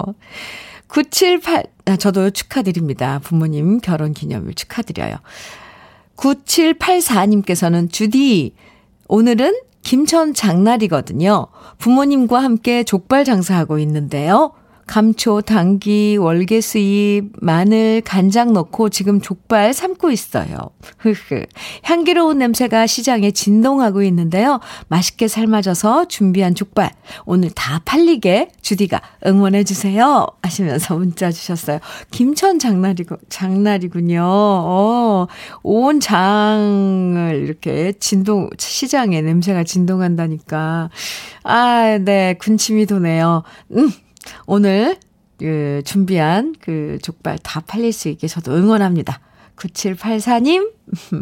978, 0.89 1.65
아, 1.85 1.97
저도 1.97 2.31
축하드립니다. 2.31 3.19
부모님 3.19 3.79
결혼 3.81 4.15
기념일 4.15 4.55
축하드려요. 4.55 5.17
9784님께서는 6.17 7.93
주디, 7.93 8.55
오늘은 9.07 9.61
김천 9.83 10.35
장날이거든요. 10.35 11.47
부모님과 11.79 12.43
함께 12.43 12.85
족발 12.85 13.25
장사하고 13.25 13.79
있는데요. 13.79 14.53
감초, 14.89 15.43
당귀, 15.43 16.17
월계수잎, 16.17 17.33
마늘, 17.41 18.01
간장 18.05 18.55
넣고 18.55 18.89
지금 18.89 19.21
족발 19.21 19.75
삶고 19.75 20.11
있어요. 20.11 20.57
흐흐. 20.97 21.45
향기로운 21.85 22.39
냄새가 22.39 22.87
시장에 22.87 23.31
진동하고 23.31 24.03
있는데요. 24.03 24.61
맛있게 24.89 25.29
삶아져서 25.29 26.09
준비한 26.09 26.55
족발. 26.55 26.91
오늘 27.27 27.51
다 27.51 27.81
팔리게 27.85 28.49
주디가 28.63 29.01
응원해주세요. 29.27 30.27
하시면서 30.43 30.97
문자 30.97 31.31
주셨어요. 31.31 31.81
김천 32.11 32.59
장날이고, 32.59 33.17
장날이군요. 33.29 34.23
어, 34.25 35.27
온 35.63 36.01
장을 36.01 37.43
이렇게 37.45 37.93
진동, 38.01 38.49
시장에 38.57 39.21
냄새가 39.21 39.65
진동한다니까. 39.65 40.89
아, 41.45 41.99
네. 42.01 42.35
군침이 42.39 42.87
도네요. 42.87 43.43
음. 43.77 43.93
오늘 44.47 44.97
그, 45.39 45.83
준비한 45.85 46.55
그 46.61 46.99
족발 47.03 47.39
다 47.43 47.61
팔릴 47.61 47.93
수 47.93 48.09
있게 48.09 48.27
저도 48.27 48.55
응원합니다. 48.55 49.21
9784님, 49.57 50.73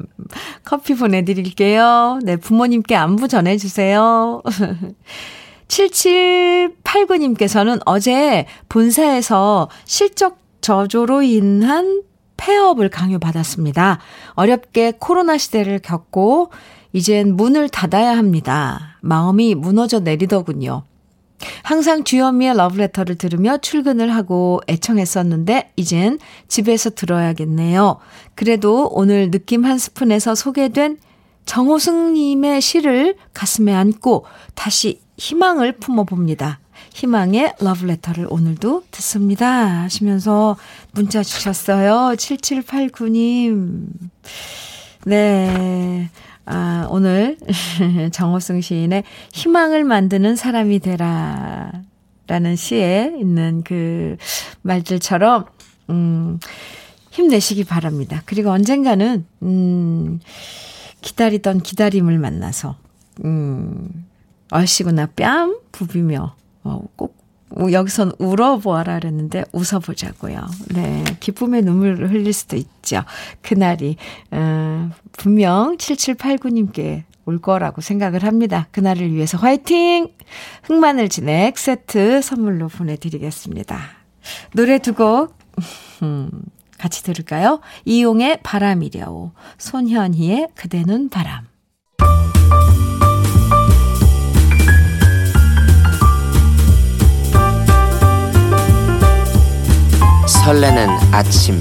커피 0.64 0.94
보내드릴게요. 0.94 2.20
네, 2.22 2.36
부모님께 2.36 2.94
안부 2.94 3.26
전해주세요. 3.28 4.42
7789님께서는 5.68 7.80
어제 7.84 8.46
본사에서 8.68 9.68
실적 9.84 10.38
저조로 10.60 11.22
인한 11.22 12.02
폐업을 12.36 12.90
강요받았습니다. 12.90 13.98
어렵게 14.34 14.94
코로나 14.98 15.38
시대를 15.38 15.78
겪고 15.80 16.50
이젠 16.92 17.36
문을 17.36 17.68
닫아야 17.68 18.16
합니다. 18.16 18.98
마음이 19.00 19.54
무너져 19.54 20.00
내리더군요. 20.00 20.82
항상 21.62 22.04
주현미의 22.04 22.56
러브레터를 22.56 23.16
들으며 23.16 23.58
출근을 23.58 24.14
하고 24.14 24.60
애청했었는데 24.68 25.72
이젠 25.76 26.18
집에서 26.48 26.90
들어야겠네요. 26.90 27.98
그래도 28.34 28.88
오늘 28.92 29.30
느낌 29.30 29.64
한 29.64 29.78
스푼에서 29.78 30.34
소개된 30.34 30.98
정호승님의 31.44 32.60
시를 32.60 33.16
가슴에 33.32 33.72
안고 33.72 34.26
다시 34.54 35.00
희망을 35.16 35.72
품어봅니다. 35.72 36.60
희망의 36.94 37.54
러브레터를 37.60 38.26
오늘도 38.30 38.84
듣습니다. 38.90 39.82
하시면서 39.82 40.56
문자 40.92 41.22
주셨어요. 41.22 42.14
7789님. 42.16 43.86
네. 45.04 46.10
아, 46.46 46.86
오늘 46.90 47.36
정호승 48.12 48.60
시인의 48.60 49.02
희망을 49.32 49.84
만드는 49.84 50.36
사람이 50.36 50.78
되라 50.78 51.72
라는 52.28 52.56
시에 52.56 53.12
있는 53.18 53.62
그 53.64 54.16
말들처럼 54.62 55.46
음, 55.90 56.38
힘내시기 57.10 57.64
바랍니다. 57.64 58.22
그리고 58.26 58.50
언젠가는 58.50 59.24
음, 59.42 60.20
기다리던 61.00 61.60
기다림을 61.60 62.18
만나서 62.18 62.76
음, 63.24 64.06
얼씨구나 64.50 65.06
뺨 65.16 65.58
부비며 65.72 66.34
어, 66.64 66.82
꼭 66.94 67.15
여기선 67.72 68.12
울어보아라 68.18 68.98
그랬는데 68.98 69.44
웃어보자고요. 69.52 70.46
네. 70.74 71.04
기쁨의 71.20 71.62
눈물을 71.62 72.10
흘릴 72.10 72.32
수도 72.32 72.56
있죠. 72.56 73.02
그날이, 73.42 73.96
어, 74.30 74.90
분명 75.12 75.76
7789님께 75.76 77.04
올 77.24 77.40
거라고 77.40 77.80
생각을 77.80 78.24
합니다. 78.24 78.68
그날을 78.70 79.12
위해서 79.12 79.36
화이팅! 79.38 80.08
흑마늘 80.64 81.08
진액 81.08 81.58
세트 81.58 82.22
선물로 82.22 82.68
보내드리겠습니다. 82.68 83.78
노래 84.54 84.78
두 84.78 84.94
곡, 84.94 85.36
음, 86.02 86.30
같이 86.78 87.02
들을까요? 87.02 87.60
이용의 87.84 88.40
바람이려오, 88.42 89.32
손현희의 89.58 90.48
그대는 90.54 91.08
바람. 91.08 91.46
설레는 100.46 100.86
아침 101.10 101.60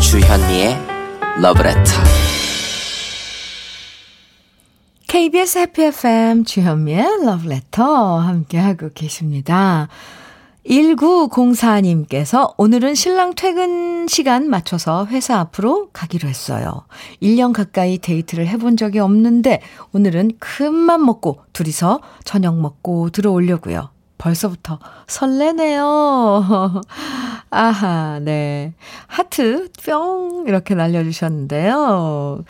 주현미의 0.00 0.74
러브레터 1.42 1.82
KBS 5.06 5.58
해피 5.58 5.82
FM 5.82 6.44
주현미의 6.44 7.26
러브레터 7.26 8.18
함께하고 8.20 8.88
계십니다. 8.94 9.88
1904님께서 10.66 12.54
오늘은 12.56 12.94
신랑 12.94 13.34
퇴근 13.34 14.06
시간 14.08 14.48
맞춰서 14.48 15.04
회사 15.08 15.38
앞으로 15.38 15.90
가기로 15.92 16.26
했어요. 16.26 16.86
1년 17.22 17.52
가까이 17.52 17.98
데이트를 17.98 18.46
해본 18.48 18.78
적이 18.78 19.00
없는데 19.00 19.60
오늘은 19.92 20.38
큰맘 20.38 21.04
먹고 21.04 21.42
둘이서 21.52 22.00
저녁 22.24 22.58
먹고 22.58 23.10
들어오려고요. 23.10 23.90
벌써부터 24.20 24.78
설레네요. 25.06 25.82
아하, 27.50 28.20
네. 28.22 28.74
하트 29.06 29.70
뿅 29.84 30.44
이렇게 30.46 30.74
날려주셨는데요. 30.74 32.44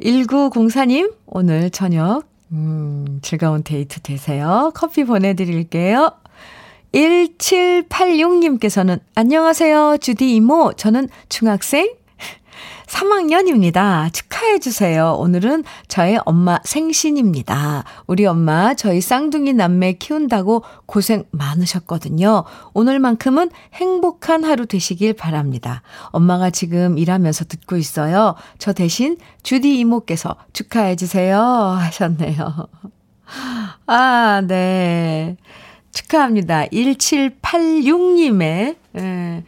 1904님, 0.00 1.12
오늘 1.26 1.70
저녁, 1.70 2.22
음, 2.52 3.18
즐거운 3.22 3.64
데이트 3.64 4.00
되세요. 4.00 4.70
커피 4.74 5.04
보내드릴게요. 5.04 6.12
1786님께서는 6.94 9.00
안녕하세요. 9.16 9.96
주디 10.00 10.36
이모. 10.36 10.72
저는 10.74 11.08
중학생 11.28 11.92
3학년입니다. 12.86 14.12
축하해주세요. 14.12 15.16
오늘은 15.18 15.64
저의 15.88 16.18
엄마 16.24 16.58
생신입니다. 16.64 17.84
우리 18.06 18.26
엄마 18.26 18.74
저희 18.74 19.00
쌍둥이 19.00 19.52
남매 19.52 19.94
키운다고 19.94 20.62
고생 20.86 21.24
많으셨거든요. 21.30 22.44
오늘만큼은 22.74 23.50
행복한 23.74 24.44
하루 24.44 24.66
되시길 24.66 25.14
바랍니다. 25.14 25.82
엄마가 26.10 26.50
지금 26.50 26.98
일하면서 26.98 27.46
듣고 27.46 27.76
있어요. 27.76 28.34
저 28.58 28.72
대신 28.72 29.16
주디 29.42 29.78
이모께서 29.78 30.36
축하해주세요. 30.52 31.40
하셨네요. 31.40 32.68
아, 33.86 34.42
네. 34.46 35.36
축하합니다. 35.92 36.66
1786님의, 36.66 38.76
예. 38.98 39.44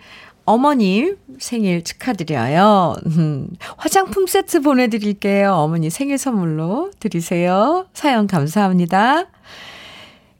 어머님 0.48 1.18
생일 1.38 1.84
축하드려요. 1.84 2.94
음, 3.04 3.50
화장품 3.76 4.26
세트 4.26 4.62
보내드릴게요. 4.62 5.52
어머니 5.52 5.90
생일 5.90 6.16
선물로 6.16 6.90
드리세요. 7.00 7.86
사연 7.92 8.26
감사합니다. 8.26 9.26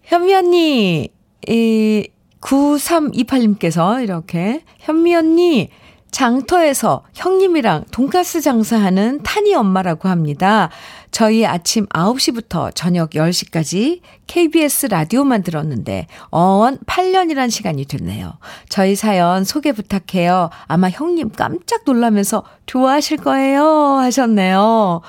현미 0.04 0.34
언니, 0.34 1.10
이, 1.46 2.08
9328님께서 2.40 4.02
이렇게, 4.02 4.62
현미 4.78 5.14
언니, 5.14 5.68
장터에서 6.10 7.02
형님이랑 7.14 7.84
돈가스 7.90 8.40
장사하는 8.40 9.22
타니 9.22 9.54
엄마라고 9.54 10.08
합니다. 10.08 10.70
저희 11.10 11.46
아침 11.46 11.86
9시부터 11.86 12.74
저녁 12.74 13.10
10시까지 13.10 14.00
KBS 14.26 14.86
라디오만 14.86 15.42
들었는데 15.42 16.06
어언 16.30 16.78
8년이란 16.86 17.50
시간이 17.50 17.84
됐네요. 17.86 18.34
저희 18.68 18.94
사연 18.94 19.44
소개 19.44 19.72
부탁해요. 19.72 20.50
아마 20.66 20.90
형님 20.90 21.30
깜짝 21.30 21.82
놀라면서 21.86 22.44
좋아하실 22.66 23.18
거예요 23.18 23.64
하셨네요. 23.64 25.02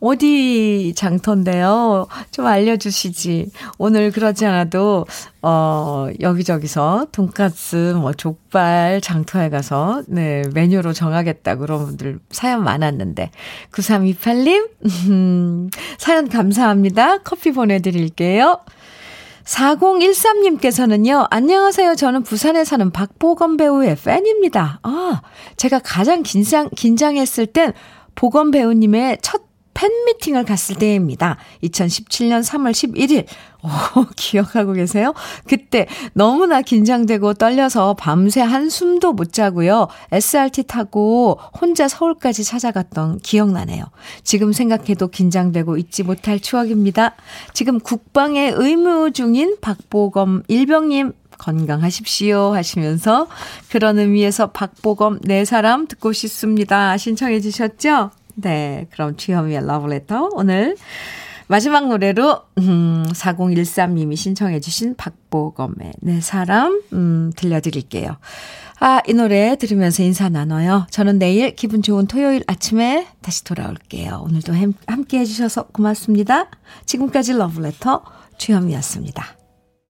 어디 0.00 0.92
장터인데요? 0.94 2.06
좀 2.30 2.46
알려주시지. 2.46 3.50
오늘 3.78 4.10
그러지 4.10 4.44
않아도, 4.46 5.06
어, 5.42 6.08
여기저기서 6.20 7.06
돈까스, 7.12 7.94
뭐, 7.96 8.12
족발 8.12 9.00
장터에 9.00 9.48
가서, 9.48 10.02
네, 10.06 10.42
메뉴로 10.54 10.92
정하겠다. 10.92 11.56
그런 11.56 11.86
분들 11.86 12.18
사연 12.30 12.62
많았는데. 12.64 13.30
9328님, 13.72 14.68
음, 15.08 15.70
사연 15.98 16.28
감사합니다. 16.28 17.18
커피 17.18 17.52
보내드릴게요. 17.52 18.60
4013님께서는요, 19.44 21.28
안녕하세요. 21.30 21.94
저는 21.94 22.24
부산에 22.24 22.64
사는 22.64 22.90
박보검 22.90 23.56
배우의 23.56 23.96
팬입니다. 23.96 24.80
아, 24.82 25.22
제가 25.56 25.78
가장 25.78 26.22
긴장, 26.22 26.68
긴장했을 26.74 27.46
땐 27.46 27.72
보검 28.16 28.50
배우님의 28.50 29.18
첫 29.22 29.45
팬미팅을 29.76 30.44
갔을 30.44 30.76
때입니다. 30.76 31.36
2017년 31.62 32.42
3월 32.42 32.72
11일. 32.72 33.26
오, 33.62 34.06
기억하고 34.16 34.72
계세요? 34.72 35.12
그때 35.46 35.86
너무나 36.14 36.62
긴장되고 36.62 37.34
떨려서 37.34 37.94
밤새 37.94 38.40
한숨도 38.40 39.12
못 39.12 39.32
자고요. 39.32 39.88
SRT 40.12 40.64
타고 40.64 41.38
혼자 41.60 41.88
서울까지 41.88 42.42
찾아갔던 42.42 43.18
기억나네요. 43.18 43.84
지금 44.24 44.52
생각해도 44.52 45.08
긴장되고 45.08 45.76
잊지 45.76 46.04
못할 46.04 46.40
추억입니다. 46.40 47.14
지금 47.52 47.78
국방에 47.78 48.52
의무 48.54 49.12
중인 49.12 49.58
박보검 49.60 50.44
일병님 50.48 51.12
건강하십시오 51.38 52.54
하시면서 52.54 53.26
그런 53.70 53.98
의미에서 53.98 54.52
박보검 54.52 55.20
네 55.24 55.44
사람 55.44 55.86
듣고 55.86 56.12
싶습니다. 56.12 56.96
신청해 56.96 57.40
주셨죠? 57.40 58.10
네, 58.36 58.86
그럼 58.90 59.16
주현미의 59.16 59.66
러브레터 59.66 60.30
오늘 60.32 60.76
마지막 61.48 61.88
노래로 61.88 62.42
음, 62.58 63.06
4013님이 63.08 64.16
신청해 64.16 64.60
주신 64.60 64.96
박보검의 64.96 65.92
내 66.00 66.20
사람 66.20 66.80
음, 66.92 67.32
들려드릴게요. 67.36 68.16
아, 68.78 69.00
이 69.06 69.14
노래 69.14 69.56
들으면서 69.56 70.02
인사 70.02 70.28
나눠요. 70.28 70.86
저는 70.90 71.18
내일 71.18 71.54
기분 71.54 71.82
좋은 71.82 72.06
토요일 72.06 72.42
아침에 72.46 73.06
다시 73.22 73.42
돌아올게요. 73.44 74.22
오늘도 74.24 74.52
함께 74.86 75.20
해주셔서 75.20 75.68
고맙습니다. 75.68 76.50
지금까지 76.84 77.34
러브레터 77.34 78.02
주현미였습니다. 78.36 79.45